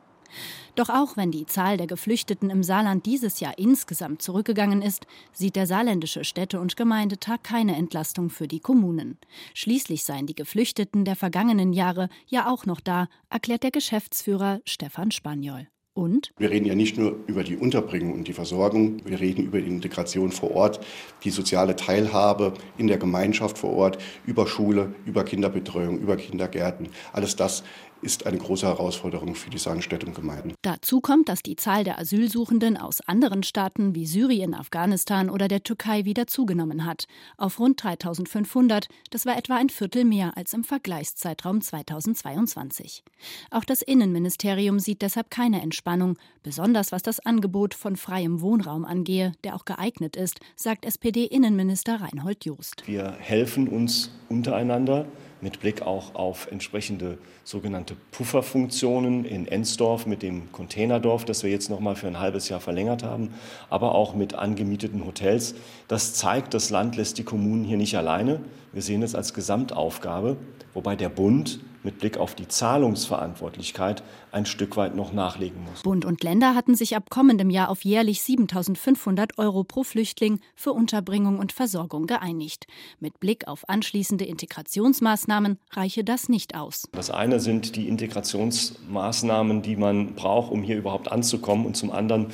Doch 0.75 0.88
auch 0.88 1.16
wenn 1.16 1.31
die 1.31 1.47
Zahl 1.47 1.77
der 1.77 1.87
Geflüchteten 1.87 2.51
im 2.51 2.62
Saarland 2.62 3.05
dieses 3.05 3.40
Jahr 3.40 3.59
insgesamt 3.59 4.23
zurückgegangen 4.23 4.81
ist, 4.81 5.07
sieht 5.33 5.57
der 5.57 5.66
saarländische 5.66 6.25
Städte- 6.25 6.61
und 6.61 6.77
Gemeindetag 6.77 7.42
keine 7.42 7.77
Entlastung 7.77 8.31
für 8.31 8.49
die 8.49 8.61
Kommunen. 8.61 9.18
Schließlich 9.55 10.05
seien 10.05 10.27
die 10.27 10.35
Geflüchteten 10.35 11.05
der 11.05 11.16
vergangenen 11.16 11.73
Jahre 11.73 12.09
ja 12.27 12.51
auch 12.51 12.64
noch 12.64 12.81
da, 12.81 13.09
erklärt 13.29 13.62
der 13.62 13.71
Geschäftsführer 13.71 14.61
Stefan 14.64 15.11
Spaniol. 15.11 15.68
Und? 15.95 16.33
Wir 16.39 16.51
reden 16.51 16.65
ja 16.65 16.75
nicht 16.75 16.97
nur 16.97 17.17
über 17.27 17.45
die 17.45 17.57
Unterbringung 17.57 18.15
und 18.15 18.27
die 18.27 18.33
Versorgung, 18.33 19.05
wir 19.05 19.21
reden 19.21 19.45
über 19.45 19.61
die 19.61 19.69
Integration 19.69 20.33
vor 20.33 20.53
Ort, 20.53 20.81
die 21.23 21.31
soziale 21.31 21.77
Teilhabe 21.77 22.55
in 22.79 22.87
der 22.87 22.97
Gemeinschaft 22.97 23.59
vor 23.59 23.75
Ort, 23.75 23.99
über 24.25 24.47
Schule, 24.47 24.95
über 25.05 25.25
Kinderbetreuung, 25.25 25.99
über 25.99 26.17
Kindergärten. 26.17 26.89
Alles 27.13 27.37
das 27.37 27.63
ist 28.03 28.27
eine 28.27 28.37
große 28.37 28.67
Herausforderung 28.67 29.35
für 29.35 29.49
die 29.49 29.59
Saarstädte 29.59 30.07
und 30.07 30.15
Gemeinden. 30.15 30.55
Dazu 30.62 31.01
kommt, 31.01 31.29
dass 31.29 31.43
die 31.43 31.57
Zahl 31.57 31.85
der 31.85 31.99
Asylsuchenden 31.99 32.77
aus 32.77 33.01
anderen 33.01 33.45
Staaten 33.45 33.95
wie 33.95 34.07
Syrien, 34.07 34.55
Afghanistan 34.55 35.31
oder 35.31 35.47
der 35.49 35.62
Türkei 35.62 36.05
wieder 36.05 36.27
zugenommen 36.27 36.85
hat. 36.85 37.05
Auf 37.37 37.61
rund 37.61 37.83
3500, 37.83 38.88
das 39.11 39.25
war 39.25 39.38
etwa 39.38 39.57
ein 39.57 39.71
Viertel 39.71 40.05
mehr 40.05 40.37
als 40.37 40.53
im 40.53 40.65
Vergleichszeitraum 40.65 41.61
2022. 41.61 43.05
Auch 43.51 43.65
das 43.65 43.83
Innenministerium 43.83 44.81
sieht 44.81 45.03
deshalb 45.03 45.31
keine 45.31 45.62
Entspannung, 45.62 46.19
besonders 46.43 46.91
was 46.91 47.03
das 47.03 47.21
Angebot 47.21 47.75
von 47.75 47.97
freiem 47.97 48.41
Wohnraum 48.41 48.85
angehe, 48.85 49.33
der 49.45 49.55
auch 49.55 49.65
geeignet 49.65 50.17
ist, 50.17 50.41
sagt 50.57 50.85
SPD-Innenminister 50.85 52.01
Reinhold 52.01 52.45
Jost. 52.45 52.83
Wir 52.87 53.12
helfen 53.21 53.69
uns 53.69 54.11
untereinander 54.29 55.07
mit 55.43 55.61
Blick 55.61 55.83
auch 55.83 56.15
auf 56.15 56.51
entsprechende 56.51 57.19
sogenannte 57.45 57.97
Pufferfunktionen 58.13 59.25
in 59.25 59.47
Ensdorf 59.47 60.07
mit 60.07 60.23
dem 60.23 60.51
Containerdorf, 60.53 61.25
das 61.25 61.43
wir 61.43 61.51
jetzt 61.51 61.69
noch 61.69 61.81
mal 61.81 61.97
für 61.97 62.07
ein 62.07 62.21
halbes 62.21 62.49
Jahr 62.49 62.61
verlängert 62.61 63.03
haben, 63.03 63.35
aber 63.69 63.95
auch 63.95 64.15
mit 64.15 64.35
angemieteten 64.35 65.05
Hotels. 65.05 65.55
Das 65.89 66.15
zeigt, 66.15 66.55
das 66.55 66.71
Land 66.71 66.97
lässt 66.97 67.19
die 67.19 67.25
Kommunen 67.25 67.65
hier 67.65 67.77
nicht 67.77 67.97
alleine. 67.97 68.41
Wir 68.73 68.83
sehen 68.83 69.03
es 69.03 69.15
als 69.15 69.35
Gesamtaufgabe, 69.35 70.37
wobei 70.73 70.97
der 70.97 71.09
Bund 71.09 71.61
mit 71.85 71.99
Blick 71.99 72.18
auf 72.18 72.35
die 72.35 72.49
Zahlungsverantwortlichkeit 72.49 74.03
ein 74.31 74.47
Stück 74.47 74.77
weit 74.77 74.95
noch 74.95 75.12
nachlegen 75.12 75.62
muss. 75.64 75.83
Bund 75.83 76.05
und 76.05 76.23
Länder 76.23 76.55
hatten 76.55 76.75
sich 76.75 76.97
ab 76.97 77.11
kommendem 77.11 77.51
Jahr 77.51 77.68
auf 77.68 77.85
jährlich 77.85 78.21
7.500 78.21 79.38
Euro 79.38 79.62
pro 79.64 79.85
Flüchtling 79.85 80.40
für 80.55 80.73
Unterbringung 80.73 81.38
und 81.38 81.53
Versorgung 81.53 82.07
geeinigt. 82.07 82.66
Mit 82.99 83.21
Blick 83.21 83.47
auf 83.47 83.68
anschließende 83.68 84.25
Integrationsmaßnahmen 84.25 85.59
reiche 85.73 86.05
das 86.05 86.29
nicht 86.29 86.57
aus. 86.57 86.88
Das 86.92 87.11
eine 87.11 87.40
sind 87.40 87.77
die 87.77 87.88
Integrationsmaßnahmen, 87.88 89.62
die 89.62 89.77
man 89.77 90.14
braucht, 90.14 90.51
um 90.51 90.62
hier 90.62 90.77
überhaupt 90.77 91.11
anzukommen, 91.11 91.66
und 91.66 91.77
zum 91.77 91.90
anderen 91.90 92.29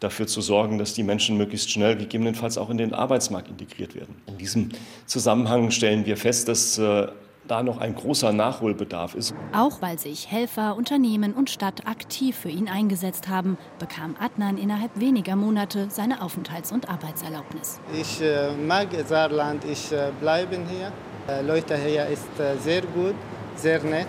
dafür 0.00 0.26
zu 0.26 0.40
sorgen, 0.40 0.78
dass 0.78 0.94
die 0.94 1.02
Menschen 1.02 1.36
möglichst 1.36 1.70
schnell 1.70 1.96
gegebenenfalls 1.96 2.58
auch 2.58 2.70
in 2.70 2.78
den 2.78 2.92
Arbeitsmarkt 2.94 3.48
integriert 3.48 3.94
werden. 3.94 4.14
In 4.26 4.38
diesem 4.38 4.70
Zusammenhang 5.06 5.70
stellen 5.70 6.06
wir 6.06 6.16
fest, 6.16 6.48
dass 6.48 6.78
äh, 6.78 7.08
da 7.48 7.62
noch 7.62 7.78
ein 7.78 7.94
großer 7.94 8.32
Nachholbedarf 8.32 9.14
ist. 9.14 9.34
Auch 9.52 9.82
weil 9.82 9.98
sich 9.98 10.30
Helfer, 10.30 10.76
Unternehmen 10.76 11.34
und 11.34 11.50
Stadt 11.50 11.86
aktiv 11.86 12.36
für 12.36 12.48
ihn 12.48 12.68
eingesetzt 12.68 13.28
haben, 13.28 13.58
bekam 13.78 14.16
Adnan 14.18 14.58
innerhalb 14.58 14.98
weniger 14.98 15.36
Monate 15.36 15.88
seine 15.90 16.22
Aufenthalts- 16.22 16.72
und 16.72 16.88
Arbeitserlaubnis. 16.88 17.80
Ich 17.92 18.20
äh, 18.20 18.52
mag 18.56 18.88
Saarland, 19.06 19.64
ich 19.64 19.92
äh, 19.92 20.10
bleibe 20.20 20.56
hier. 20.68 20.92
Äh, 21.28 21.42
Leute 21.42 21.76
hier 21.76 22.06
ist 22.06 22.28
sehr 22.62 22.82
gut, 22.82 23.14
sehr 23.56 23.82
nett. 23.82 24.08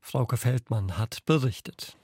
Frauke 0.00 0.36
Feldmann 0.36 0.98
hat 0.98 1.24
berichtet. 1.26 1.96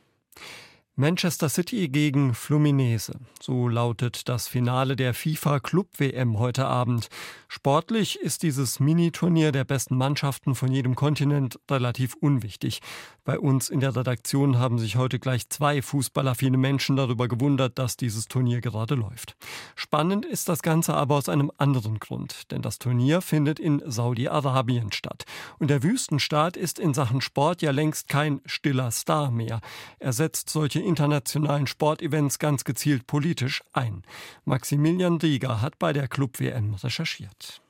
Manchester 0.99 1.51
City 1.51 1.91
gegen 1.91 2.33
Fluminese. 2.33 3.13
So 3.43 3.69
lautet 3.69 4.31
das 4.31 4.49
Finale 4.49 4.97
der 4.97 5.13
FIFA 5.13 5.61
Club 5.61 5.89
WM 5.99 6.39
heute 6.39 6.65
Abend. 6.65 7.09
Sportlich 7.49 8.19
ist 8.19 8.43
dieses 8.43 8.81
Mini-Turnier 8.81 9.53
der 9.53 9.65
besten 9.65 9.99
Mannschaften 9.99 10.55
von 10.55 10.73
jedem 10.73 10.95
Kontinent 10.95 11.61
relativ 11.71 12.15
unwichtig. 12.15 12.81
Bei 13.27 13.39
uns 13.39 13.69
in 13.69 13.81
der 13.81 13.95
Redaktion 13.95 14.59
haben 14.59 14.79
sich 14.79 14.97
heute 14.97 15.19
gleich 15.19 15.51
zwei 15.51 15.83
fußballaffine 15.83 16.57
Menschen 16.57 16.97
darüber 16.97 17.29
gewundert, 17.29 17.79
dass 17.79 17.99
dieses 17.99 18.27
Turnier 18.27 18.63
gerade 18.63 18.95
läuft. 18.95 19.37
Spannend 19.75 20.25
ist 20.25 20.49
das 20.49 20.63
Ganze 20.63 20.95
aber 20.95 21.17
aus 21.17 21.29
einem 21.29 21.53
anderen 21.59 21.99
Grund, 21.99 22.51
denn 22.53 22.63
das 22.63 22.79
Turnier 22.79 23.21
findet 23.21 23.59
in 23.61 23.83
Saudi-Arabien 23.85 24.93
statt. 24.93 25.25
Und 25.59 25.69
der 25.69 25.83
Wüstenstaat 25.83 26.57
ist 26.57 26.79
in 26.79 26.95
Sachen 26.95 27.21
Sport 27.21 27.61
ja 27.61 27.71
längst 27.71 28.09
kein 28.09 28.41
stiller 28.47 28.91
Star 28.93 29.31
mehr. 29.31 29.61
Er 29.99 30.15
setzt 30.15 30.49
solche 30.49 30.86
internationalen 30.87 31.67
Sportevents 31.67 32.39
ganz 32.39 32.65
gezielt 32.65 33.07
politisch 33.07 33.63
ein. 33.73 34.03
Maximilian 34.45 35.19
Rieger 35.19 35.61
hat 35.61 35.79
bei 35.79 35.93
der 35.93 36.09
Club 36.09 36.41
WM 36.41 36.75
recherchiert. 36.75 37.61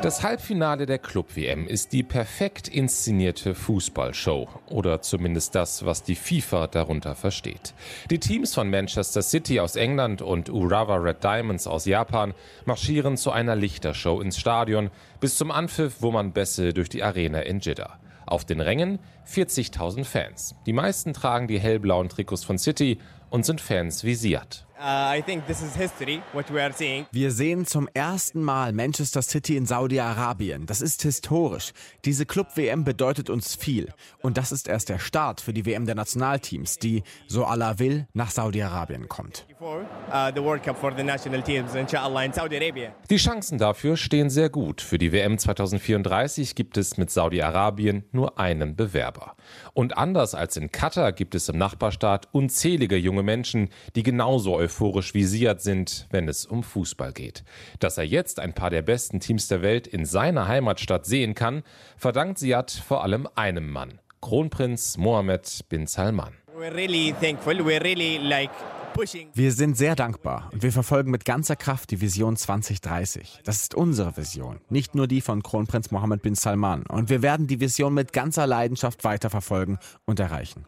Das 0.00 0.22
Halbfinale 0.22 0.86
der 0.86 1.00
Club 1.00 1.34
WM 1.34 1.66
ist 1.66 1.92
die 1.92 2.04
perfekt 2.04 2.68
inszenierte 2.68 3.56
Fußballshow 3.56 4.48
oder 4.66 5.02
zumindest 5.02 5.56
das, 5.56 5.84
was 5.84 6.04
die 6.04 6.14
FIFA 6.14 6.68
darunter 6.68 7.16
versteht. 7.16 7.74
Die 8.08 8.20
Teams 8.20 8.54
von 8.54 8.70
Manchester 8.70 9.22
City 9.22 9.58
aus 9.58 9.74
England 9.74 10.22
und 10.22 10.50
Urawa 10.50 10.96
Red 10.98 11.24
Diamonds 11.24 11.66
aus 11.66 11.84
Japan 11.84 12.32
marschieren 12.64 13.16
zu 13.16 13.32
einer 13.32 13.56
Lichtershow 13.56 14.20
ins 14.20 14.38
Stadion 14.38 14.90
bis 15.18 15.36
zum 15.36 15.50
Anpfiff, 15.50 15.96
wo 15.98 16.12
man 16.12 16.32
Bässe 16.32 16.72
durch 16.72 16.88
die 16.88 17.02
Arena 17.02 17.40
in 17.40 17.58
Jeddah. 17.58 17.98
Auf 18.24 18.44
den 18.44 18.60
Rängen 18.60 19.00
40.000 19.26 20.04
Fans. 20.04 20.54
Die 20.66 20.72
meisten 20.72 21.12
tragen 21.12 21.48
die 21.48 21.58
hellblauen 21.58 22.08
Trikots 22.08 22.44
von 22.44 22.58
City 22.58 23.00
und 23.30 23.44
sind 23.44 23.60
Fans 23.60 24.04
wie 24.04 24.14
Siad. 24.14 24.67
Uh, 24.80 25.20
Wir 27.10 27.30
sehen 27.32 27.66
zum 27.66 27.88
ersten 27.94 28.42
Mal 28.44 28.72
Manchester 28.72 29.22
City 29.22 29.56
in 29.56 29.66
Saudi-Arabien. 29.66 30.66
Das 30.66 30.82
ist 30.82 31.02
historisch. 31.02 31.72
Diese 32.04 32.26
Club-WM 32.26 32.84
bedeutet 32.84 33.28
uns 33.28 33.56
viel. 33.56 33.92
Und 34.22 34.38
das 34.38 34.52
ist 34.52 34.68
erst 34.68 34.88
der 34.88 35.00
Start 35.00 35.40
für 35.40 35.52
die 35.52 35.66
WM 35.66 35.84
der 35.84 35.96
Nationalteams, 35.96 36.78
die, 36.78 37.02
so 37.26 37.44
Allah 37.44 37.80
will, 37.80 38.06
nach 38.12 38.30
Saudi-Arabien 38.30 39.08
kommt. 39.08 39.46
Uh, 39.60 40.30
die 43.10 43.16
Chancen 43.16 43.58
dafür 43.58 43.96
stehen 43.96 44.30
sehr 44.30 44.48
gut. 44.48 44.80
Für 44.80 44.98
die 44.98 45.10
WM 45.10 45.38
2034 45.38 46.54
gibt 46.54 46.76
es 46.76 46.96
mit 46.96 47.10
Saudi-Arabien 47.10 48.04
nur 48.12 48.38
einen 48.38 48.76
Bewerber. 48.76 49.34
Und 49.74 49.98
anders 49.98 50.36
als 50.36 50.56
in 50.56 50.70
Katar 50.70 51.10
gibt 51.12 51.34
es 51.34 51.48
im 51.48 51.58
Nachbarstaat 51.58 52.28
unzählige 52.30 52.96
junge 52.96 53.24
Menschen, 53.24 53.70
die 53.96 54.04
genauso 54.04 54.60
euphorisch 54.68 55.12
Siad 55.14 55.60
sind, 55.62 56.06
wenn 56.10 56.28
es 56.28 56.44
um 56.44 56.62
Fußball 56.62 57.12
geht. 57.12 57.42
Dass 57.80 57.96
er 57.96 58.04
jetzt 58.04 58.38
ein 58.38 58.52
paar 58.52 58.70
der 58.70 58.82
besten 58.82 59.18
Teams 59.18 59.48
der 59.48 59.62
Welt 59.62 59.86
in 59.86 60.04
seiner 60.04 60.46
Heimatstadt 60.46 61.06
sehen 61.06 61.34
kann, 61.34 61.62
verdankt 61.96 62.38
Siad 62.38 62.70
vor 62.70 63.02
allem 63.02 63.26
einem 63.34 63.70
Mann, 63.70 63.98
Kronprinz 64.20 64.98
Mohammed 64.98 65.64
bin 65.68 65.86
Salman. 65.86 66.34
We're 66.54 66.74
really 66.74 67.14
thankful. 67.20 67.54
We're 67.54 67.82
really 67.82 68.18
like 68.18 68.50
wir 69.34 69.52
sind 69.52 69.76
sehr 69.76 69.94
dankbar 69.94 70.50
und 70.52 70.64
wir 70.64 70.72
verfolgen 70.72 71.12
mit 71.12 71.24
ganzer 71.24 71.54
Kraft 71.54 71.92
die 71.92 72.00
Vision 72.00 72.36
2030. 72.36 73.42
Das 73.44 73.62
ist 73.62 73.76
unsere 73.76 74.16
Vision, 74.16 74.58
nicht 74.70 74.96
nur 74.96 75.06
die 75.06 75.20
von 75.20 75.44
Kronprinz 75.44 75.92
Mohammed 75.92 76.20
bin 76.22 76.34
Salman. 76.34 76.82
Und 76.84 77.08
wir 77.08 77.22
werden 77.22 77.46
die 77.46 77.60
Vision 77.60 77.94
mit 77.94 78.12
ganzer 78.12 78.48
Leidenschaft 78.48 79.04
weiterverfolgen 79.04 79.78
und 80.04 80.18
erreichen. 80.18 80.64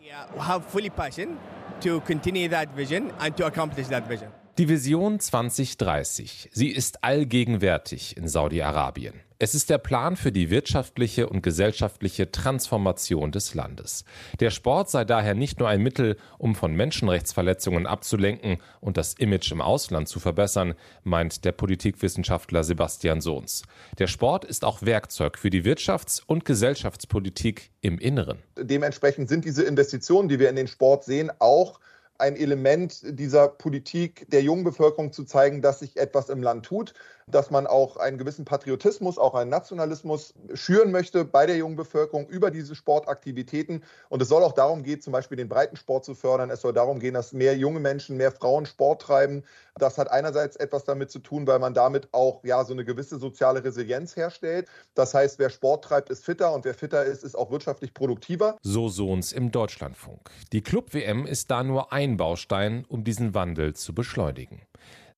to 1.83 2.01
continue 2.01 2.49
that 2.49 2.71
vision 2.75 3.13
and 3.21 3.37
to 3.37 3.47
accomplish 3.47 3.89
that 3.89 4.07
vision. 4.07 4.29
Die 4.59 4.69
Vision 4.69 5.21
2030, 5.21 6.51
sie 6.53 6.69
ist 6.69 7.05
allgegenwärtig 7.05 8.17
in 8.17 8.29
Saudi-Arabien. 8.29 9.15
Es 9.39 9.55
ist 9.55 9.71
der 9.71 9.79
Plan 9.79 10.17
für 10.17 10.33
die 10.33 10.51
wirtschaftliche 10.51 11.27
und 11.29 11.43
gesellschaftliche 11.43 12.31
Transformation 12.31 13.33
des 13.33 13.55
Landes. 13.55 14.05
Der 14.39 14.51
Sport 14.51 14.91
sei 14.91 15.07
daher 15.07 15.35
nicht 15.35 15.61
nur 15.61 15.69
ein 15.69 15.81
Mittel, 15.81 16.19
um 16.37 16.55
von 16.55 16.75
Menschenrechtsverletzungen 16.75 17.87
abzulenken 17.87 18.59
und 18.83 18.99
das 18.99 19.15
Image 19.15 19.51
im 19.51 19.63
Ausland 19.63 20.09
zu 20.09 20.21
verbessern, 20.21 20.75
meint 21.05 21.47
der 21.47 21.53
Politikwissenschaftler 21.53 22.63
Sebastian 22.65 23.23
Sohns. 23.23 23.63
Der 23.99 24.09
Sport 24.09 24.45
ist 24.45 24.63
auch 24.63 24.83
Werkzeug 24.83 25.39
für 25.39 25.49
die 25.49 25.63
Wirtschafts- 25.65 26.23
und 26.27 26.45
Gesellschaftspolitik 26.45 27.71
im 27.81 27.99
Inneren. 27.99 28.41
Dementsprechend 28.59 29.31
sind 29.31 29.47
diese 29.47 29.63
Investitionen, 29.63 30.29
die 30.29 30.39
wir 30.39 30.51
in 30.51 30.57
den 30.57 30.69
Sport 30.69 31.05
sehen, 31.05 31.31
auch 31.39 31.81
ein 32.21 32.37
Element 32.37 33.01
dieser 33.05 33.49
Politik 33.49 34.31
der 34.31 34.43
jungen 34.43 34.65
Bevölkerung 34.65 35.13
zu 35.13 35.25
zeigen, 35.25 35.63
dass 35.63 35.81
sich 35.81 35.97
etwas 35.97 36.29
im 36.29 36.43
Land 36.43 36.67
tut. 36.67 36.95
Dass 37.31 37.51
man 37.51 37.67
auch 37.67 37.97
einen 37.97 38.19
gewissen 38.19 38.45
Patriotismus, 38.45 39.19
auch 39.19 39.35
einen 39.35 39.51
Nationalismus 39.51 40.35
schüren 40.55 40.91
möchte 40.91 41.25
bei 41.25 41.47
der 41.47 41.57
jungen 41.57 41.77
Bevölkerung 41.77 42.29
über 42.29 42.51
diese 42.51 42.75
Sportaktivitäten. 42.75 43.83
Und 44.09 44.23
es 44.23 44.29
soll 44.29 44.43
auch 44.43 44.53
darum 44.53 44.83
gehen, 44.83 45.01
zum 45.01 45.13
Beispiel 45.13 45.37
den 45.37 45.49
Breitensport 45.49 46.05
zu 46.05 46.15
fördern. 46.15 46.51
Es 46.51 46.61
soll 46.61 46.73
darum 46.73 47.01
gehen, 47.01 47.15
dass 47.15 47.33
mehr 47.33 47.57
junge 47.57 47.81
Menschen, 47.81 48.17
mehr 48.17 48.33
Frauen 48.33 48.67
Sport 48.67 49.03
treiben. 49.03 49.45
Das 49.77 49.99
hat 49.99 50.11
einerseits 50.11 50.57
etwas 50.57 50.85
damit 50.85 51.11
zu 51.11 51.21
tun, 51.21 51.47
weil 51.47 51.59
man 51.59 51.75
damit 51.75 52.09
auch 52.13 52.45
ja 52.45 52.65
so 52.65 52.73
eine 52.73 52.85
gewisse 52.85 53.19
soziale 53.19 53.65
Resilienz 53.65 54.17
herstellt. 54.17 54.69
Das 54.95 55.15
heißt, 55.15 55.39
wer 55.39 55.51
Sport 55.51 55.85
treibt, 55.85 56.11
ist 56.11 56.25
fitter 56.25 56.53
und 56.53 56.65
wer 56.65 56.75
fitter 56.75 57.05
ist, 57.05 57.25
ist 57.25 57.35
auch 57.35 57.51
wirtschaftlich 57.51 57.95
produktiver. 57.95 58.57
So 58.63 58.89
Sohns 58.89 59.33
im 59.33 59.51
Deutschlandfunk. 59.51 60.31
Die 60.53 60.63
Club-WM 60.63 61.27
ist 61.27 61.51
da 61.51 61.63
nur 61.63 61.93
ein 61.93 62.17
Baustein, 62.17 62.85
um 62.89 63.05
diesen 63.05 63.35
Wandel 63.35 63.75
zu 63.75 63.95
beschleunigen. 63.95 64.63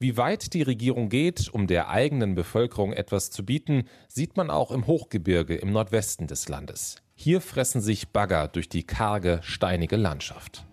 Wie 0.02 0.16
weit 0.16 0.52
die 0.52 0.62
Regierung 0.62 1.10
geht, 1.10 1.48
um 1.54 1.68
der 1.68 1.88
eigenen 1.88 2.34
Bevölkerung 2.34 2.92
etwas 2.92 3.30
zu 3.30 3.46
bieten, 3.46 3.84
sieht 4.08 4.36
man 4.36 4.50
auch 4.50 4.72
im 4.72 4.88
Hochgebirge 4.88 5.54
im 5.54 5.70
Nordwesten 5.70 6.26
des 6.26 6.48
Landes. 6.48 6.96
Hier 7.14 7.40
fressen 7.40 7.80
sich 7.80 8.08
Bagger 8.08 8.48
durch 8.48 8.68
die 8.68 8.82
karge, 8.82 9.38
steinige 9.44 9.94
Landschaft. 9.94 10.64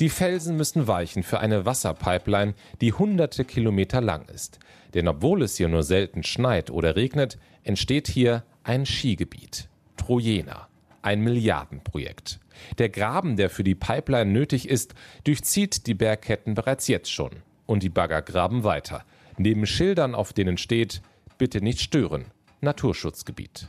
Die 0.00 0.08
Felsen 0.08 0.56
müssen 0.56 0.88
weichen 0.88 1.22
für 1.22 1.38
eine 1.38 1.64
Wasserpipeline, 1.64 2.54
die 2.80 2.92
hunderte 2.92 3.44
Kilometer 3.44 4.00
lang 4.00 4.28
ist. 4.28 4.58
Denn 4.92 5.06
obwohl 5.06 5.42
es 5.42 5.56
hier 5.56 5.68
nur 5.68 5.84
selten 5.84 6.24
schneit 6.24 6.68
oder 6.68 6.96
regnet, 6.96 7.38
entsteht 7.62 8.08
hier 8.08 8.42
ein 8.64 8.86
Skigebiet. 8.86 9.68
Trojena. 9.96 10.66
Ein 11.00 11.20
Milliardenprojekt. 11.20 12.40
Der 12.78 12.88
Graben, 12.88 13.36
der 13.36 13.50
für 13.50 13.64
die 13.64 13.74
Pipeline 13.74 14.30
nötig 14.30 14.68
ist, 14.68 14.94
durchzieht 15.24 15.86
die 15.86 15.94
Bergketten 15.94 16.54
bereits 16.54 16.88
jetzt 16.88 17.12
schon. 17.12 17.30
Und 17.66 17.82
die 17.82 17.88
Bagger 17.88 18.22
graben 18.22 18.64
weiter. 18.64 19.04
Neben 19.38 19.66
Schildern, 19.66 20.14
auf 20.14 20.32
denen 20.32 20.58
steht, 20.58 21.02
bitte 21.38 21.62
nicht 21.62 21.80
stören. 21.80 22.26
Naturschutzgebiet. 22.60 23.68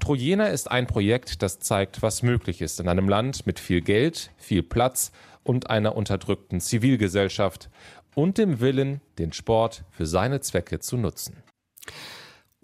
Trojena 0.00 0.46
ist 0.46 0.70
ein 0.70 0.86
Projekt, 0.86 1.42
das 1.42 1.58
zeigt, 1.58 2.02
was 2.02 2.22
möglich 2.22 2.60
ist 2.60 2.80
in 2.80 2.88
einem 2.88 3.08
Land 3.08 3.46
mit 3.46 3.58
viel 3.58 3.80
Geld, 3.80 4.30
viel 4.36 4.62
Platz 4.62 5.12
und 5.42 5.70
einer 5.70 5.96
unterdrückten 5.96 6.60
Zivilgesellschaft 6.60 7.70
und 8.14 8.38
dem 8.38 8.60
Willen, 8.60 9.00
den 9.18 9.32
Sport 9.32 9.84
für 9.90 10.06
seine 10.06 10.40
Zwecke 10.40 10.80
zu 10.80 10.96
nutzen. 10.96 11.42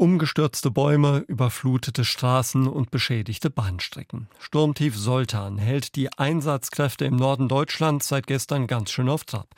Umgestürzte 0.03 0.73
Bäume, 0.73 1.25
überflutete 1.29 2.05
Straßen 2.05 2.67
und 2.67 2.91
beschädigte 2.91 3.51
Bahnstrecken. 3.51 4.27
Sturmtief 4.41 4.97
Soltan 4.97 5.59
hält 5.59 5.95
die 5.95 6.13
Einsatzkräfte 6.19 7.05
im 7.05 7.15
Norden 7.15 7.49
Deutschlands 7.49 8.09
seit 8.09 8.27
gestern 8.27 8.67
ganz 8.67 8.91
schön 8.91 9.09
auf 9.09 9.23
Trab. 9.23 9.55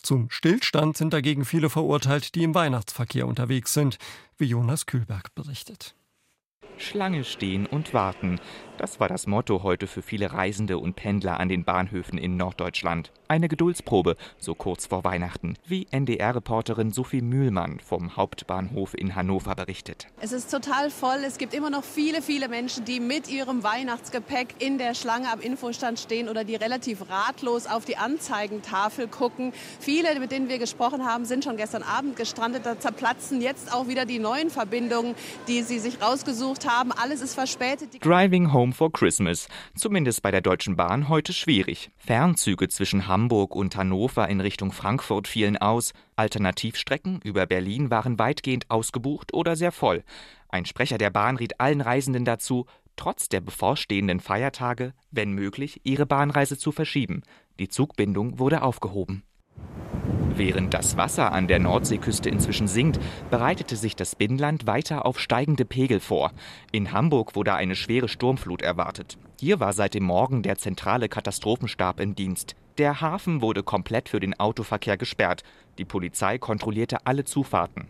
Zum 0.00 0.30
Stillstand 0.30 0.96
sind 0.96 1.12
dagegen 1.12 1.44
viele 1.44 1.68
verurteilt, 1.68 2.36
die 2.36 2.44
im 2.44 2.54
Weihnachtsverkehr 2.54 3.26
unterwegs 3.26 3.74
sind, 3.74 3.98
wie 4.36 4.44
Jonas 4.44 4.86
Kühlberg 4.86 5.34
berichtet. 5.34 5.96
Schlange 6.78 7.24
stehen 7.24 7.66
und 7.66 7.94
warten. 7.94 8.40
Das 8.78 9.00
war 9.00 9.08
das 9.08 9.26
Motto 9.26 9.64
heute 9.64 9.88
für 9.88 10.02
viele 10.02 10.32
Reisende 10.32 10.78
und 10.78 10.94
Pendler 10.94 11.40
an 11.40 11.48
den 11.48 11.64
Bahnhöfen 11.64 12.16
in 12.16 12.36
Norddeutschland. 12.36 13.10
Eine 13.26 13.48
Geduldsprobe, 13.48 14.16
so 14.38 14.54
kurz 14.54 14.86
vor 14.86 15.02
Weihnachten, 15.02 15.56
wie 15.66 15.88
NDR-Reporterin 15.90 16.92
Sophie 16.92 17.20
Mühlmann 17.20 17.80
vom 17.80 18.16
Hauptbahnhof 18.16 18.94
in 18.94 19.16
Hannover 19.16 19.56
berichtet. 19.56 20.06
Es 20.20 20.30
ist 20.30 20.50
total 20.50 20.90
voll. 20.90 21.18
Es 21.26 21.38
gibt 21.38 21.54
immer 21.54 21.70
noch 21.70 21.82
viele, 21.82 22.22
viele 22.22 22.48
Menschen, 22.48 22.84
die 22.84 23.00
mit 23.00 23.28
ihrem 23.28 23.64
Weihnachtsgepäck 23.64 24.54
in 24.60 24.78
der 24.78 24.94
Schlange 24.94 25.30
am 25.32 25.40
Infostand 25.40 25.98
stehen 25.98 26.28
oder 26.28 26.44
die 26.44 26.54
relativ 26.54 27.10
ratlos 27.10 27.66
auf 27.66 27.84
die 27.84 27.96
Anzeigentafel 27.96 29.08
gucken. 29.08 29.52
Viele, 29.80 30.18
mit 30.20 30.30
denen 30.30 30.48
wir 30.48 30.58
gesprochen 30.58 31.04
haben, 31.04 31.24
sind 31.24 31.42
schon 31.42 31.56
gestern 31.56 31.82
Abend 31.82 32.14
gestrandet. 32.14 32.64
Da 32.64 32.78
zerplatzen 32.78 33.42
jetzt 33.42 33.74
auch 33.74 33.88
wieder 33.88 34.06
die 34.06 34.20
neuen 34.20 34.50
Verbindungen, 34.50 35.16
die 35.48 35.62
sie 35.62 35.80
sich 35.80 36.00
rausgesucht 36.00 36.60
haben. 36.60 36.67
Alles 36.68 37.22
ist 37.22 37.34
verspätet. 37.34 38.04
Driving 38.04 38.52
Home 38.52 38.72
for 38.72 38.92
Christmas. 38.92 39.48
Zumindest 39.74 40.20
bei 40.20 40.30
der 40.30 40.42
Deutschen 40.42 40.76
Bahn 40.76 41.08
heute 41.08 41.32
schwierig. 41.32 41.90
Fernzüge 41.96 42.68
zwischen 42.68 43.08
Hamburg 43.08 43.56
und 43.56 43.74
Hannover 43.74 44.28
in 44.28 44.42
Richtung 44.42 44.70
Frankfurt 44.72 45.28
fielen 45.28 45.56
aus. 45.56 45.94
Alternativstrecken 46.16 47.22
über 47.24 47.46
Berlin 47.46 47.90
waren 47.90 48.18
weitgehend 48.18 48.70
ausgebucht 48.70 49.32
oder 49.32 49.56
sehr 49.56 49.72
voll. 49.72 50.04
Ein 50.50 50.66
Sprecher 50.66 50.98
der 50.98 51.08
Bahn 51.08 51.36
riet 51.38 51.58
allen 51.58 51.80
Reisenden 51.80 52.26
dazu, 52.26 52.66
trotz 52.96 53.30
der 53.30 53.40
bevorstehenden 53.40 54.20
Feiertage, 54.20 54.92
wenn 55.10 55.32
möglich, 55.32 55.80
ihre 55.84 56.04
Bahnreise 56.04 56.58
zu 56.58 56.70
verschieben. 56.70 57.22
Die 57.58 57.68
Zugbindung 57.68 58.38
wurde 58.38 58.60
aufgehoben. 58.60 59.22
Während 60.38 60.72
das 60.72 60.96
Wasser 60.96 61.32
an 61.32 61.48
der 61.48 61.58
Nordseeküste 61.58 62.28
inzwischen 62.28 62.68
sinkt, 62.68 63.00
bereitete 63.28 63.74
sich 63.74 63.96
das 63.96 64.14
Binnenland 64.14 64.68
weiter 64.68 65.04
auf 65.04 65.18
steigende 65.18 65.64
Pegel 65.64 65.98
vor. 65.98 66.30
In 66.70 66.92
Hamburg 66.92 67.34
wurde 67.34 67.54
eine 67.54 67.74
schwere 67.74 68.06
Sturmflut 68.06 68.62
erwartet. 68.62 69.18
Hier 69.40 69.58
war 69.58 69.72
seit 69.72 69.94
dem 69.94 70.04
Morgen 70.04 70.44
der 70.44 70.56
zentrale 70.56 71.08
Katastrophenstab 71.08 71.98
im 71.98 72.14
Dienst. 72.14 72.54
Der 72.78 73.00
Hafen 73.00 73.42
wurde 73.42 73.64
komplett 73.64 74.08
für 74.08 74.20
den 74.20 74.38
Autoverkehr 74.38 74.96
gesperrt. 74.96 75.42
Die 75.76 75.84
Polizei 75.84 76.38
kontrollierte 76.38 77.04
alle 77.04 77.24
Zufahrten. 77.24 77.88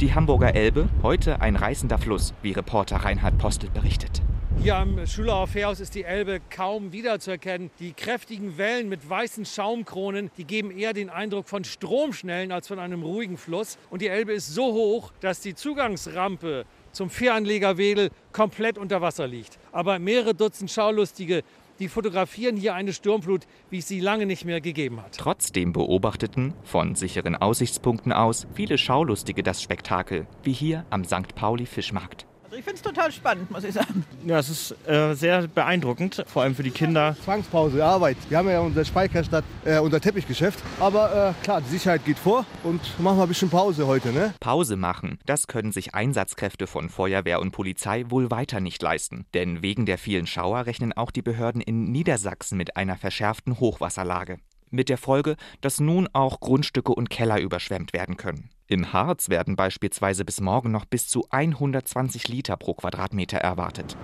Die 0.00 0.14
Hamburger 0.14 0.54
Elbe, 0.54 0.88
heute 1.02 1.42
ein 1.42 1.54
reißender 1.54 1.98
Fluss, 1.98 2.32
wie 2.40 2.52
Reporter 2.52 2.96
Reinhard 2.96 3.36
Postel 3.36 3.68
berichtet. 3.68 4.22
Hier 4.62 4.76
am 4.76 5.06
Schülerhof 5.06 5.50
Fährhaus 5.50 5.80
ist 5.80 5.94
die 5.94 6.04
Elbe 6.04 6.40
kaum 6.48 6.92
wiederzuerkennen. 6.92 7.70
Die 7.80 7.92
kräftigen 7.92 8.56
Wellen 8.56 8.88
mit 8.88 9.08
weißen 9.08 9.44
Schaumkronen, 9.44 10.30
die 10.38 10.44
geben 10.44 10.70
eher 10.70 10.92
den 10.92 11.10
Eindruck 11.10 11.48
von 11.48 11.64
Stromschnellen 11.64 12.50
als 12.50 12.68
von 12.68 12.78
einem 12.78 13.02
ruhigen 13.02 13.36
Fluss. 13.36 13.76
Und 13.90 14.00
die 14.00 14.08
Elbe 14.08 14.32
ist 14.32 14.54
so 14.54 14.72
hoch, 14.72 15.12
dass 15.20 15.40
die 15.40 15.54
Zugangsrampe 15.54 16.64
zum 16.92 17.10
Fähranleger 17.10 17.76
Wedel 17.76 18.10
komplett 18.32 18.78
unter 18.78 19.02
Wasser 19.02 19.26
liegt. 19.26 19.58
Aber 19.72 19.98
mehrere 19.98 20.34
Dutzend 20.34 20.70
Schaulustige 20.70 21.42
die 21.78 21.88
fotografieren 21.88 22.56
hier 22.56 22.74
eine 22.74 22.92
Sturmflut, 22.92 23.46
wie 23.70 23.78
es 23.78 23.88
sie 23.88 24.00
lange 24.00 24.26
nicht 24.26 24.44
mehr 24.44 24.60
gegeben 24.60 25.00
hat. 25.02 25.16
Trotzdem 25.16 25.72
beobachteten 25.72 26.54
von 26.62 26.94
sicheren 26.94 27.34
Aussichtspunkten 27.34 28.12
aus 28.12 28.46
viele 28.54 28.78
Schaulustige 28.78 29.42
das 29.42 29.62
Spektakel, 29.62 30.26
wie 30.42 30.52
hier 30.52 30.84
am 30.90 31.04
St. 31.04 31.34
Pauli 31.34 31.66
Fischmarkt. 31.66 32.26
Also 32.54 32.60
ich 32.60 32.64
finde 32.66 32.76
es 32.76 32.82
total 32.82 33.10
spannend, 33.10 33.50
muss 33.50 33.64
ich 33.64 33.74
sagen. 33.74 34.04
Ja, 34.24 34.38
es 34.38 34.48
ist 34.48 34.76
äh, 34.86 35.14
sehr 35.14 35.48
beeindruckend, 35.48 36.22
vor 36.28 36.44
allem 36.44 36.54
für 36.54 36.62
die 36.62 36.70
Kinder. 36.70 37.16
Zwangspause, 37.24 37.84
Arbeit. 37.84 38.16
Wir 38.28 38.38
haben 38.38 38.48
ja 38.48 38.60
unser 38.60 38.84
Speicherstadt, 38.84 39.42
äh, 39.64 39.80
unser 39.80 40.00
Teppichgeschäft. 40.00 40.60
Aber 40.78 41.34
äh, 41.36 41.44
klar, 41.44 41.60
die 41.62 41.68
Sicherheit 41.68 42.04
geht 42.04 42.16
vor 42.16 42.46
und 42.62 42.80
machen 43.00 43.18
wir 43.18 43.24
ein 43.24 43.28
bisschen 43.28 43.50
Pause 43.50 43.88
heute. 43.88 44.12
Ne? 44.12 44.34
Pause 44.38 44.76
machen, 44.76 45.18
das 45.26 45.48
können 45.48 45.72
sich 45.72 45.96
Einsatzkräfte 45.96 46.68
von 46.68 46.90
Feuerwehr 46.90 47.40
und 47.40 47.50
Polizei 47.50 48.04
wohl 48.08 48.30
weiter 48.30 48.60
nicht 48.60 48.80
leisten. 48.80 49.26
Denn 49.34 49.62
wegen 49.62 49.84
der 49.84 49.98
vielen 49.98 50.28
Schauer 50.28 50.66
rechnen 50.66 50.92
auch 50.92 51.10
die 51.10 51.22
Behörden 51.22 51.60
in 51.60 51.90
Niedersachsen 51.90 52.56
mit 52.56 52.76
einer 52.76 52.96
verschärften 52.96 53.58
Hochwasserlage 53.58 54.38
mit 54.74 54.88
der 54.88 54.98
Folge, 54.98 55.36
dass 55.60 55.80
nun 55.80 56.08
auch 56.12 56.40
Grundstücke 56.40 56.94
und 56.94 57.10
Keller 57.10 57.40
überschwemmt 57.40 57.92
werden 57.92 58.16
können. 58.16 58.50
Im 58.66 58.92
Harz 58.92 59.28
werden 59.28 59.56
beispielsweise 59.56 60.24
bis 60.24 60.40
morgen 60.40 60.70
noch 60.70 60.84
bis 60.84 61.08
zu 61.08 61.26
120 61.30 62.28
Liter 62.28 62.56
pro 62.56 62.74
Quadratmeter 62.74 63.38
erwartet. 63.38 63.96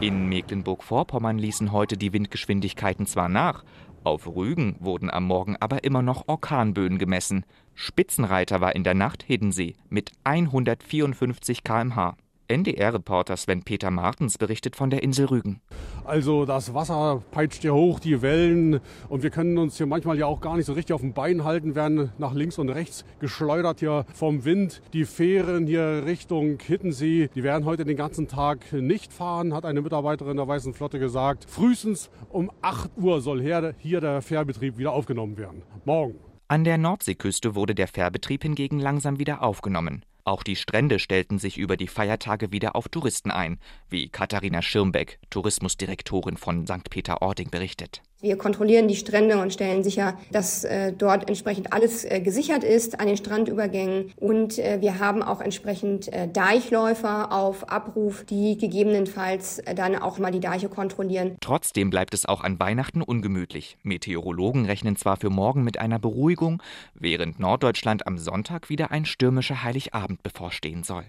In 0.00 0.28
Mecklenburg-Vorpommern 0.28 1.38
ließen 1.38 1.72
heute 1.72 1.96
die 1.96 2.12
Windgeschwindigkeiten 2.12 3.06
zwar 3.06 3.28
nach, 3.28 3.64
auf 4.06 4.28
Rügen 4.28 4.76
wurden 4.78 5.10
am 5.10 5.24
Morgen 5.24 5.56
aber 5.58 5.82
immer 5.82 6.00
noch 6.00 6.28
Orkanböen 6.28 6.98
gemessen. 6.98 7.44
Spitzenreiter 7.74 8.60
war 8.60 8.76
in 8.76 8.84
der 8.84 8.94
Nacht 8.94 9.24
Hiddensee 9.24 9.74
mit 9.88 10.12
154 10.22 11.64
km/h. 11.64 12.16
NDR-Reporter 12.48 13.36
Sven-Peter 13.36 13.90
Martens 13.90 14.38
berichtet 14.38 14.76
von 14.76 14.90
der 14.90 15.02
Insel 15.02 15.26
Rügen. 15.26 15.60
Also 16.04 16.44
das 16.44 16.72
Wasser 16.72 17.22
peitscht 17.30 17.62
hier 17.62 17.74
hoch, 17.74 17.98
die 17.98 18.22
Wellen 18.22 18.80
und 19.08 19.22
wir 19.22 19.30
können 19.30 19.58
uns 19.58 19.76
hier 19.76 19.86
manchmal 19.86 20.18
ja 20.18 20.26
auch 20.26 20.40
gar 20.40 20.56
nicht 20.56 20.66
so 20.66 20.72
richtig 20.72 20.94
auf 20.94 21.00
dem 21.00 21.12
Bein 21.12 21.44
halten, 21.44 21.74
werden 21.74 22.12
nach 22.18 22.32
links 22.32 22.58
und 22.58 22.68
rechts 22.68 23.04
geschleudert 23.18 23.80
hier 23.80 24.06
vom 24.14 24.44
Wind. 24.44 24.82
Die 24.92 25.04
Fähren 25.04 25.66
hier 25.66 26.04
Richtung 26.06 26.58
Hittensee, 26.60 27.28
die 27.34 27.42
werden 27.42 27.64
heute 27.64 27.84
den 27.84 27.96
ganzen 27.96 28.28
Tag 28.28 28.72
nicht 28.72 29.12
fahren, 29.12 29.52
hat 29.52 29.64
eine 29.64 29.82
Mitarbeiterin 29.82 30.36
der 30.36 30.46
Weißen 30.46 30.74
Flotte 30.74 30.98
gesagt. 30.98 31.46
Frühestens 31.48 32.10
um 32.28 32.50
8 32.62 32.90
Uhr 32.96 33.20
soll 33.20 33.42
hier 33.42 34.00
der 34.00 34.22
Fährbetrieb 34.22 34.78
wieder 34.78 34.92
aufgenommen 34.92 35.36
werden. 35.36 35.62
Morgen. 35.84 36.14
An 36.48 36.62
der 36.62 36.78
Nordseeküste 36.78 37.56
wurde 37.56 37.74
der 37.74 37.88
Fährbetrieb 37.88 38.44
hingegen 38.44 38.78
langsam 38.78 39.18
wieder 39.18 39.42
aufgenommen. 39.42 40.04
Auch 40.26 40.42
die 40.42 40.56
Strände 40.56 40.98
stellten 40.98 41.38
sich 41.38 41.56
über 41.56 41.76
die 41.76 41.86
Feiertage 41.86 42.50
wieder 42.50 42.74
auf 42.74 42.88
Touristen 42.88 43.30
ein, 43.30 43.60
wie 43.88 44.08
Katharina 44.08 44.60
Schirmbeck, 44.60 45.20
Tourismusdirektorin 45.30 46.36
von 46.36 46.66
St. 46.66 46.90
Peter-Ording, 46.90 47.48
berichtet. 47.48 48.02
Wir 48.20 48.38
kontrollieren 48.38 48.88
die 48.88 48.96
Strände 48.96 49.38
und 49.38 49.52
stellen 49.52 49.84
sicher, 49.84 50.18
dass 50.32 50.64
äh, 50.64 50.92
dort 50.92 51.28
entsprechend 51.28 51.72
alles 51.74 52.04
äh, 52.04 52.20
gesichert 52.20 52.64
ist 52.64 52.98
an 52.98 53.08
den 53.08 53.16
Strandübergängen. 53.16 54.12
Und 54.16 54.58
äh, 54.58 54.80
wir 54.80 54.98
haben 54.98 55.22
auch 55.22 55.42
entsprechend 55.42 56.12
äh, 56.12 56.26
Deichläufer 56.26 57.30
auf 57.30 57.68
Abruf, 57.68 58.24
die 58.24 58.56
gegebenenfalls 58.56 59.58
äh, 59.58 59.74
dann 59.74 59.96
auch 59.96 60.18
mal 60.18 60.32
die 60.32 60.40
Deiche 60.40 60.70
kontrollieren. 60.70 61.36
Trotzdem 61.40 61.90
bleibt 61.90 62.14
es 62.14 62.24
auch 62.24 62.42
an 62.42 62.58
Weihnachten 62.58 63.02
ungemütlich. 63.02 63.76
Meteorologen 63.82 64.64
rechnen 64.64 64.96
zwar 64.96 65.18
für 65.18 65.30
morgen 65.30 65.62
mit 65.62 65.78
einer 65.78 65.98
Beruhigung, 65.98 66.62
während 66.94 67.38
Norddeutschland 67.38 68.06
am 68.06 68.16
Sonntag 68.16 68.70
wieder 68.70 68.90
ein 68.90 69.04
stürmischer 69.04 69.62
Heiligabend 69.62 70.22
bevorstehen 70.22 70.84
soll. 70.84 71.04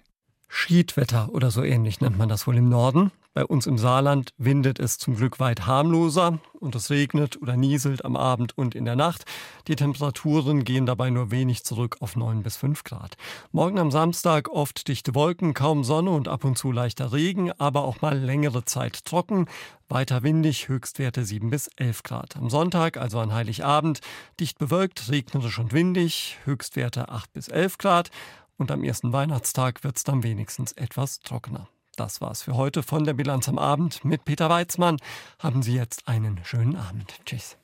Schiedwetter 0.48 1.30
oder 1.34 1.52
so 1.52 1.64
ähnlich 1.64 2.02
nennt 2.02 2.18
man 2.18 2.30
das 2.30 2.48
wohl 2.48 2.58
im 2.58 2.70
Norden. 2.70 3.12
Bei 3.38 3.46
uns 3.46 3.68
im 3.68 3.78
Saarland 3.78 4.34
windet 4.40 4.80
es 4.80 4.98
zum 4.98 5.16
Glück 5.16 5.40
weit 5.40 5.68
harmloser 5.68 6.40
und 6.60 6.74
es 6.74 6.90
regnet 6.90 7.40
oder 7.40 7.56
nieselt 7.56 8.04
am 8.04 8.16
Abend 8.16 8.58
und 8.58 8.74
in 8.74 8.84
der 8.84 8.96
Nacht. 8.96 9.26
Die 9.68 9.76
Temperaturen 9.76 10.64
gehen 10.64 10.88
dabei 10.88 11.12
nur 11.12 11.30
wenig 11.30 11.64
zurück 11.64 11.98
auf 12.00 12.16
9 12.16 12.42
bis 12.42 12.58
5 12.58 12.84
Grad. 12.84 13.16
Morgen 13.52 13.78
am 13.78 13.92
Samstag 13.92 14.50
oft 14.50 14.88
dichte 14.88 15.14
Wolken, 15.14 15.54
kaum 15.54 15.84
Sonne 15.84 16.10
und 16.10 16.28
ab 16.28 16.46
und 16.46 16.58
zu 16.58 16.72
leichter 16.72 17.14
Regen, 17.14 17.52
aber 17.60 17.84
auch 17.84 18.02
mal 18.02 18.18
längere 18.18 18.66
Zeit 18.66 19.06
trocken. 19.06 19.46
Weiter 19.88 20.24
windig, 20.24 20.68
Höchstwerte 20.68 21.24
7 21.24 21.52
bis 21.52 21.70
11 21.76 22.02
Grad. 22.02 22.38
Am 22.38 22.50
Sonntag, 22.50 22.98
also 22.98 23.20
an 23.20 23.34
Heiligabend, 23.34 24.00
dicht 24.40 24.58
bewölkt, 24.58 25.12
regnerisch 25.12 25.60
und 25.60 25.74
windig, 25.74 26.40
Höchstwerte 26.46 27.10
8 27.10 27.32
bis 27.34 27.50
11 27.50 27.78
Grad. 27.78 28.10
Und 28.58 28.72
am 28.72 28.84
ersten 28.84 29.14
Weihnachtstag 29.14 29.84
wird 29.84 29.98
es 29.98 30.04
dann 30.04 30.24
wenigstens 30.24 30.72
etwas 30.74 31.20
trockener. 31.20 31.68
Das 31.96 32.22
war's 32.22 32.44
für 32.44 32.56
heute 32.56 32.84
von 32.84 33.06
der 33.06 33.14
Bilanz 33.14 33.50
am 33.50 33.58
Abend 33.58 34.06
mit 34.06 34.24
Peter 34.26 34.50
Weizmann. 34.50 34.98
Haben 35.40 35.64
Sie 35.64 35.76
jetzt 35.76 36.08
einen 36.08 36.40
schönen 36.44 36.76
Abend. 36.76 37.20
Tschüss. 37.26 37.58